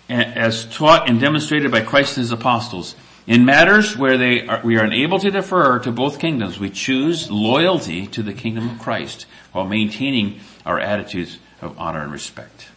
as 0.10 0.66
taught 0.66 1.10
and 1.10 1.20
demonstrated 1.20 1.72
by 1.72 1.82
Christ 1.82 2.18
and 2.18 2.24
his 2.24 2.32
apostles. 2.32 2.96
In 3.26 3.46
matters 3.46 3.98
where 3.98 4.18
they 4.18 4.46
are, 4.48 4.62
we 4.64 4.78
are 4.78 4.84
unable 4.84 5.18
to 5.20 5.32
defer 5.32 5.80
to 5.80 5.92
both 5.92 6.20
kingdoms, 6.20 6.60
we 6.60 6.70
choose 6.70 7.32
loyalty 7.32 8.08
to 8.08 8.22
the 8.22 8.34
kingdom 8.34 8.70
of 8.70 8.80
Christ 8.80 9.26
while 9.54 9.66
maintaining 9.66 10.42
our 10.66 10.80
attitudes 10.80 11.40
of 11.62 11.80
honor 11.80 12.02
and 12.02 12.12
respect. 12.12 12.68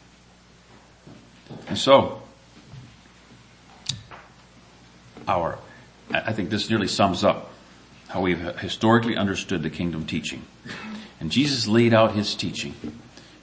And 1.68 1.76
so, 1.76 2.22
our, 5.26 5.59
I 6.12 6.32
think 6.32 6.51
this 6.51 6.70
nearly 6.70 6.88
sums 6.88 7.24
up 7.24 7.51
how 8.17 8.23
we've 8.23 8.59
historically 8.59 9.17
understood 9.17 9.62
the 9.62 9.71
kingdom 9.71 10.07
teaching. 10.07 10.43
And 11.21 11.31
Jesus 11.31 11.69
laid 11.69 11.93
out 11.93 12.14
his 12.14 12.35
teaching, 12.35 12.75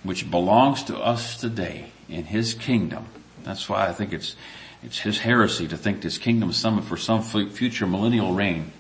which 0.04 0.30
belongs 0.30 0.84
to 0.84 0.98
us 0.98 1.40
today 1.40 1.92
in 2.10 2.26
his 2.26 2.54
kingdom 2.54 3.08
that's 3.44 3.68
why 3.68 3.88
I 3.88 3.94
think 3.94 4.14
it's, 4.14 4.36
it's 4.82 5.00
his 5.00 5.20
heresy 5.20 5.68
to 5.68 5.78
think 5.78 6.02
this 6.02 6.18
kingdom 6.18 6.50
is 6.50 6.58
some, 6.58 6.82
for 6.82 6.98
some 6.98 7.22
future 7.22 7.86
millennial 7.86 8.34
reign. 8.34 8.72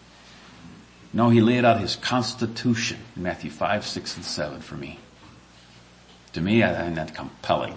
No, 1.11 1.29
he 1.29 1.41
laid 1.41 1.65
out 1.65 1.79
his 1.79 1.95
constitution 1.95 2.97
in 3.15 3.23
Matthew 3.23 3.51
5, 3.51 3.85
6, 3.85 4.15
and 4.15 4.25
7 4.25 4.61
for 4.61 4.75
me. 4.75 4.99
To 6.33 6.41
me, 6.41 6.63
I 6.63 6.73
find 6.73 6.97
that 6.97 7.13
compelling 7.13 7.75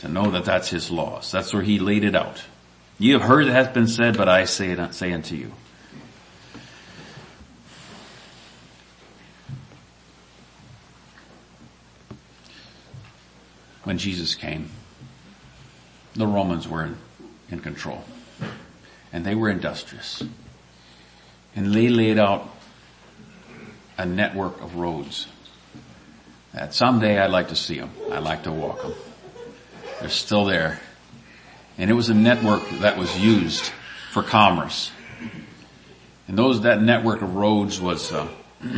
to 0.00 0.08
know 0.08 0.30
that 0.30 0.44
that's 0.44 0.68
his 0.68 0.90
laws. 0.90 1.32
That's 1.32 1.52
where 1.52 1.62
he 1.62 1.78
laid 1.78 2.04
it 2.04 2.14
out. 2.14 2.44
You 2.98 3.14
have 3.14 3.22
heard 3.22 3.46
it 3.46 3.52
has 3.52 3.68
been 3.68 3.88
said, 3.88 4.16
but 4.16 4.28
I 4.28 4.44
say 4.44 4.70
it, 4.70 4.94
say 4.94 5.12
unto 5.12 5.34
you. 5.34 5.52
When 13.84 13.98
Jesus 13.98 14.34
came, 14.34 14.70
the 16.14 16.26
Romans 16.26 16.68
were 16.68 16.84
in, 17.50 17.60
control. 17.60 18.04
And 19.12 19.24
they 19.24 19.34
were 19.34 19.48
industrious. 19.48 20.22
And 21.56 21.74
they 21.74 21.88
laid 21.88 22.18
out 22.18 22.48
a 23.98 24.06
network 24.06 24.60
of 24.62 24.76
roads 24.76 25.26
that 26.52 26.74
someday 26.74 27.18
I'd 27.18 27.30
like 27.30 27.48
to 27.48 27.56
see 27.56 27.78
them. 27.78 27.90
I'd 28.10 28.22
like 28.22 28.44
to 28.44 28.52
walk 28.52 28.82
them. 28.82 28.94
They're 30.00 30.08
still 30.08 30.44
there. 30.44 30.80
And 31.78 31.90
it 31.90 31.94
was 31.94 32.08
a 32.08 32.14
network 32.14 32.68
that 32.80 32.98
was 32.98 33.18
used 33.18 33.72
for 34.10 34.22
commerce. 34.22 34.90
And 36.28 36.38
those, 36.38 36.62
that 36.62 36.80
network 36.80 37.22
of 37.22 37.34
roads 37.34 37.80
was, 37.80 38.12
uh, 38.12 38.28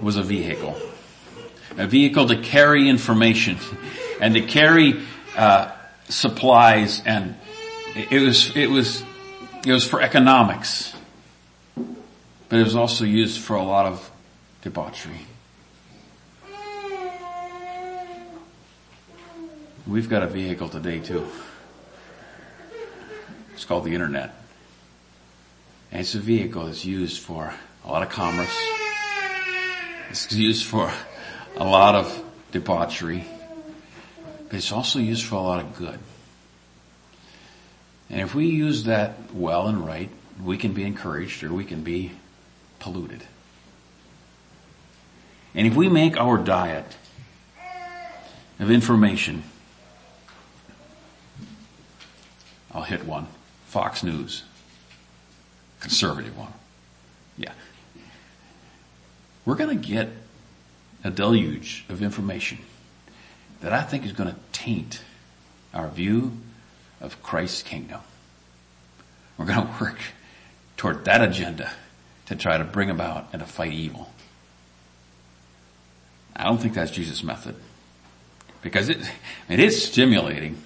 was 0.00 0.16
a 0.16 0.22
vehicle. 0.22 0.76
A 1.76 1.86
vehicle 1.86 2.26
to 2.28 2.36
carry 2.36 2.88
information 2.88 3.58
and 4.20 4.34
to 4.34 4.42
carry 4.42 5.00
uh, 5.36 5.70
supplies 6.08 7.02
and 7.04 7.34
it 7.94 8.22
was 8.22 8.56
it 8.56 8.70
was 8.70 9.02
it 9.66 9.72
was 9.72 9.88
for 9.88 10.00
economics 10.00 10.94
but 12.52 12.58
it 12.58 12.64
was 12.64 12.76
also 12.76 13.06
used 13.06 13.40
for 13.40 13.56
a 13.56 13.62
lot 13.62 13.86
of 13.86 14.10
debauchery. 14.60 15.26
We've 19.86 20.06
got 20.06 20.22
a 20.22 20.26
vehicle 20.26 20.68
today 20.68 20.98
too. 20.98 21.26
It's 23.54 23.64
called 23.64 23.84
the 23.84 23.94
internet. 23.94 24.34
And 25.90 26.02
it's 26.02 26.14
a 26.14 26.18
vehicle 26.18 26.66
that's 26.66 26.84
used 26.84 27.22
for 27.22 27.54
a 27.86 27.90
lot 27.90 28.02
of 28.02 28.10
commerce. 28.10 28.54
It's 30.10 30.30
used 30.30 30.66
for 30.66 30.92
a 31.56 31.64
lot 31.64 31.94
of 31.94 32.24
debauchery 32.50 33.24
but 34.52 34.58
it's 34.58 34.70
also 34.70 34.98
used 34.98 35.24
for 35.24 35.36
a 35.36 35.40
lot 35.40 35.64
of 35.64 35.74
good. 35.78 35.98
And 38.10 38.20
if 38.20 38.34
we 38.34 38.48
use 38.48 38.84
that 38.84 39.32
well 39.32 39.66
and 39.66 39.82
right, 39.82 40.10
we 40.44 40.58
can 40.58 40.74
be 40.74 40.82
encouraged 40.82 41.42
or 41.42 41.54
we 41.54 41.64
can 41.64 41.82
be 41.82 42.12
polluted. 42.78 43.22
And 45.54 45.66
if 45.66 45.74
we 45.74 45.88
make 45.88 46.18
our 46.20 46.36
diet 46.36 46.84
of 48.60 48.70
information, 48.70 49.42
I'll 52.72 52.82
hit 52.82 53.06
one. 53.06 53.26
Fox 53.64 54.02
News. 54.02 54.42
Conservative 55.80 56.36
one. 56.36 56.52
Yeah. 57.38 57.54
We're 59.46 59.56
gonna 59.56 59.76
get 59.76 60.10
a 61.04 61.10
deluge 61.10 61.84
of 61.88 62.02
information 62.02 62.58
that 63.60 63.72
I 63.72 63.82
think 63.82 64.04
is 64.04 64.12
going 64.12 64.30
to 64.30 64.36
taint 64.52 65.02
our 65.72 65.88
view 65.88 66.32
of 67.00 67.22
Christ's 67.22 67.62
kingdom. 67.62 68.00
We're 69.36 69.46
going 69.46 69.66
to 69.66 69.74
work 69.80 69.98
toward 70.76 71.04
that 71.04 71.22
agenda 71.22 71.70
to 72.26 72.36
try 72.36 72.58
to 72.58 72.64
bring 72.64 72.90
about 72.90 73.28
and 73.32 73.40
to 73.40 73.46
fight 73.46 73.72
evil. 73.72 74.12
I 76.34 76.44
don't 76.44 76.58
think 76.58 76.74
that's 76.74 76.90
Jesus' 76.90 77.22
method 77.22 77.56
because 78.62 78.88
it, 78.88 78.98
it 79.48 79.60
is 79.60 79.84
stimulating 79.84 80.62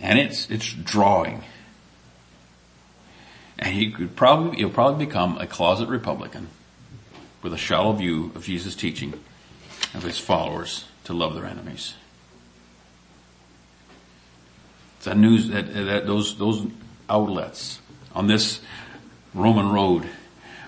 and 0.00 0.18
it's, 0.18 0.48
it's 0.50 0.72
drawing. 0.72 1.44
And 3.58 3.74
he 3.74 3.90
could 3.90 4.16
probably, 4.16 4.56
he'll 4.56 4.70
probably 4.70 5.04
become 5.04 5.36
a 5.36 5.46
closet 5.46 5.88
Republican 5.88 6.48
with 7.42 7.52
a 7.52 7.58
shallow 7.58 7.92
view 7.92 8.32
of 8.34 8.44
Jesus' 8.44 8.74
teaching 8.74 9.14
of 9.94 10.02
his 10.02 10.18
followers 10.18 10.84
to 11.04 11.12
love 11.12 11.34
their 11.34 11.46
enemies. 11.46 11.94
It's 14.96 15.06
that 15.06 15.16
news, 15.16 15.48
that, 15.48 15.72
that 15.72 16.06
those, 16.06 16.36
those 16.36 16.66
outlets 17.08 17.80
on 18.14 18.26
this 18.26 18.60
Roman 19.32 19.70
road 19.70 20.08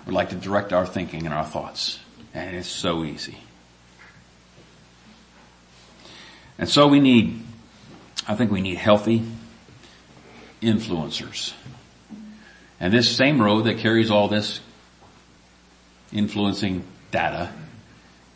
would 0.07 0.15
like 0.15 0.31
to 0.31 0.37
direct 0.37 0.73
our 0.73 0.87
thinking 0.87 1.27
and 1.27 1.35
our 1.35 1.45
thoughts. 1.45 2.01
And 2.35 2.57
it's 2.57 2.69
so 2.69 3.05
easy. 3.05 3.39
And 6.59 6.69
so 6.69 6.89
we 6.89 7.01
need, 7.01 7.43
I 8.27 8.35
think 8.35 8.51
we 8.51 8.61
need 8.61 8.79
healthy 8.79 9.23
influencers. 10.63 11.53
And 12.81 12.93
this 12.93 13.15
same 13.15 13.41
road 13.41 13.63
that 13.63 13.79
carries 13.79 14.11
all 14.11 14.29
this 14.29 14.61
influencing 16.13 16.85
data 17.11 17.53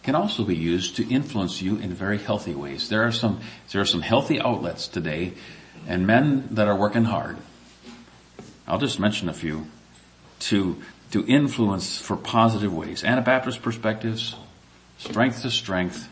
can 0.02 0.14
also 0.14 0.44
be 0.44 0.54
used 0.54 0.96
to 0.96 1.08
influence 1.08 1.60
you 1.60 1.78
in 1.78 1.92
very 1.92 2.18
healthy 2.18 2.54
ways. 2.54 2.88
There 2.88 3.02
are 3.02 3.10
some, 3.10 3.40
there 3.72 3.80
are 3.80 3.86
some 3.86 4.02
healthy 4.02 4.40
outlets 4.40 4.86
today 4.86 5.32
and 5.88 6.06
men 6.06 6.48
that 6.52 6.68
are 6.68 6.76
working 6.76 7.04
hard. 7.04 7.36
I'll 8.68 8.78
just 8.78 9.00
mention 9.00 9.28
a 9.28 9.34
few 9.34 9.66
to, 10.40 10.80
to 11.10 11.26
influence 11.26 11.98
for 11.98 12.16
positive 12.16 12.72
ways. 12.72 13.02
Anabaptist 13.02 13.62
perspectives, 13.62 14.36
strength 14.98 15.42
to 15.42 15.50
strength, 15.50 16.08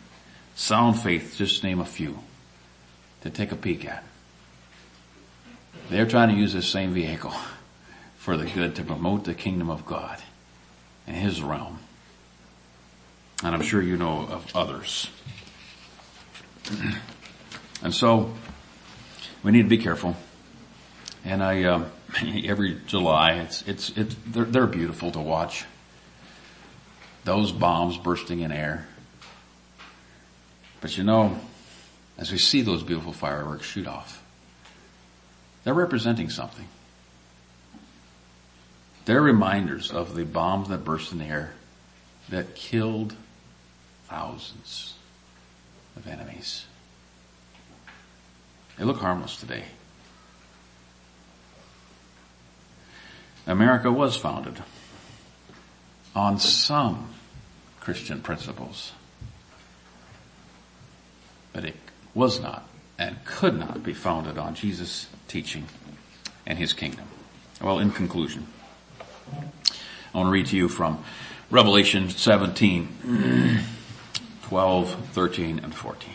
sound 0.57 0.99
faith, 0.99 1.35
just 1.37 1.63
name 1.63 1.79
a 1.79 1.85
few 1.85 2.19
to 3.21 3.31
take 3.31 3.53
a 3.53 3.57
peek 3.57 3.85
at. 3.85 4.05
They're 5.89 6.07
trying 6.07 6.31
to 6.31 6.35
use 6.35 6.53
this 6.53 6.67
same 6.67 6.95
vehicle 6.95 7.35
for 8.17 8.37
the 8.37 8.47
good 8.47 8.75
to 8.77 8.83
promote 8.83 9.25
the 9.25 9.35
kingdom 9.35 9.71
of 9.71 9.87
God 9.87 10.21
and 11.07 11.17
His 11.17 11.43
realm. 11.43 11.79
And 13.43 13.55
I'm 13.55 13.63
sure 13.63 13.83
you 13.83 13.97
know 13.97 14.27
of 14.27 14.47
others. 14.55 15.11
and 17.83 17.95
so, 17.95 18.33
we 19.43 19.53
need 19.53 19.63
to 19.63 19.69
be 19.69 19.79
careful. 19.79 20.17
And 21.25 21.43
I, 21.43 21.65
uh, 21.65 21.85
every 22.45 22.79
July, 22.87 23.35
it's, 23.35 23.63
it's, 23.63 23.91
it's, 23.91 24.17
they're, 24.27 24.45
they're 24.45 24.67
beautiful 24.67 25.11
to 25.13 25.21
watch. 25.21 25.65
Those 27.25 27.53
bombs 27.53 27.97
bursting 27.97 28.41
in 28.41 28.53
air. 28.53 28.87
But 30.81 30.97
you 30.99 31.05
know, 31.05 31.39
as 32.19 32.31
we 32.31 32.39
see 32.39 32.61
those 32.63 32.83
beautiful 32.83 33.13
fireworks 33.13 33.67
shoot 33.67 33.87
off, 33.87 34.23
they're 35.65 35.75
representing 35.75 36.29
something. 36.29 36.69
They're 39.05 39.21
reminders 39.21 39.91
of 39.91 40.15
the 40.15 40.25
bombs 40.25 40.69
that 40.69 40.85
burst 40.85 41.13
in 41.13 41.19
the 41.19 41.27
air 41.27 41.53
that 42.31 42.55
killed 42.55 43.15
thousands 44.09 44.95
of 45.97 46.07
enemies. 46.07 46.67
They 48.79 48.85
look 48.85 48.99
harmless 48.99 49.37
today. 49.37 49.65
America 53.47 53.93
was 53.93 54.17
founded 54.17 54.63
on 56.15 56.39
some 56.39 57.11
Christian 57.81 58.23
principles, 58.23 58.93
but 61.53 61.65
it 61.65 61.77
was 62.15 62.41
not 62.41 62.67
and 62.99 63.23
could 63.25 63.59
not 63.59 63.83
be 63.83 63.93
founded 63.93 64.39
on 64.39 64.55
Jesus' 64.55 65.09
teaching 65.29 65.67
and 66.47 66.59
his 66.59 66.73
kingdom. 66.73 67.07
Well, 67.61 67.79
in 67.79 67.91
conclusion, 67.91 68.47
I 69.33 70.17
want 70.19 70.29
to 70.29 70.31
read 70.31 70.47
to 70.47 70.57
you 70.57 70.69
from 70.69 71.05
Revelation 71.51 72.11
17, 72.11 73.61
12, 74.43 75.09
13, 75.13 75.59
and 75.61 75.75
14. 75.75 76.11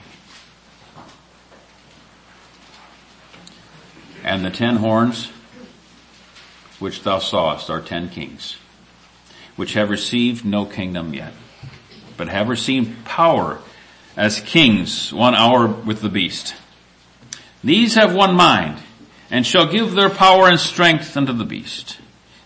And 4.23 4.43
the 4.43 4.51
ten 4.51 4.77
horns 4.77 5.31
which 6.79 7.03
thou 7.03 7.19
sawest 7.19 7.69
are 7.69 7.81
ten 7.81 8.09
kings, 8.09 8.57
which 9.55 9.73
have 9.73 9.89
received 9.89 10.45
no 10.45 10.65
kingdom 10.65 11.13
yet, 11.13 11.33
but 12.17 12.29
have 12.29 12.49
received 12.49 13.05
power 13.05 13.59
as 14.15 14.39
kings 14.41 15.13
one 15.13 15.35
hour 15.35 15.67
with 15.67 16.01
the 16.01 16.09
beast. 16.09 16.55
These 17.63 17.95
have 17.95 18.15
one 18.15 18.35
mind, 18.35 18.79
and 19.29 19.45
shall 19.45 19.71
give 19.71 19.93
their 19.93 20.09
power 20.09 20.47
and 20.47 20.59
strength 20.59 21.15
unto 21.17 21.33
the 21.33 21.45
beast. 21.45 21.97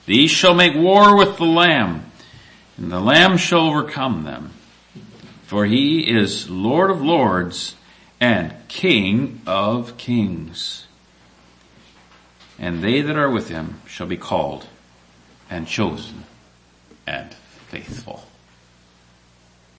These 0.05 0.31
shall 0.31 0.53
make 0.53 0.75
war 0.75 1.15
with 1.15 1.37
the 1.37 1.45
Lamb, 1.45 2.11
and 2.77 2.91
the 2.91 2.99
Lamb 2.99 3.37
shall 3.37 3.67
overcome 3.67 4.23
them. 4.23 4.51
For 5.43 5.65
he 5.65 6.09
is 6.09 6.49
Lord 6.49 6.91
of 6.91 7.01
lords 7.01 7.75
and 8.19 8.53
King 8.67 9.41
of 9.45 9.97
kings. 9.97 10.87
And 12.57 12.83
they 12.83 13.01
that 13.01 13.17
are 13.17 13.29
with 13.29 13.49
him 13.49 13.81
shall 13.87 14.07
be 14.07 14.17
called 14.17 14.67
and 15.49 15.67
chosen 15.67 16.23
and 17.05 17.33
faithful. 17.67 18.27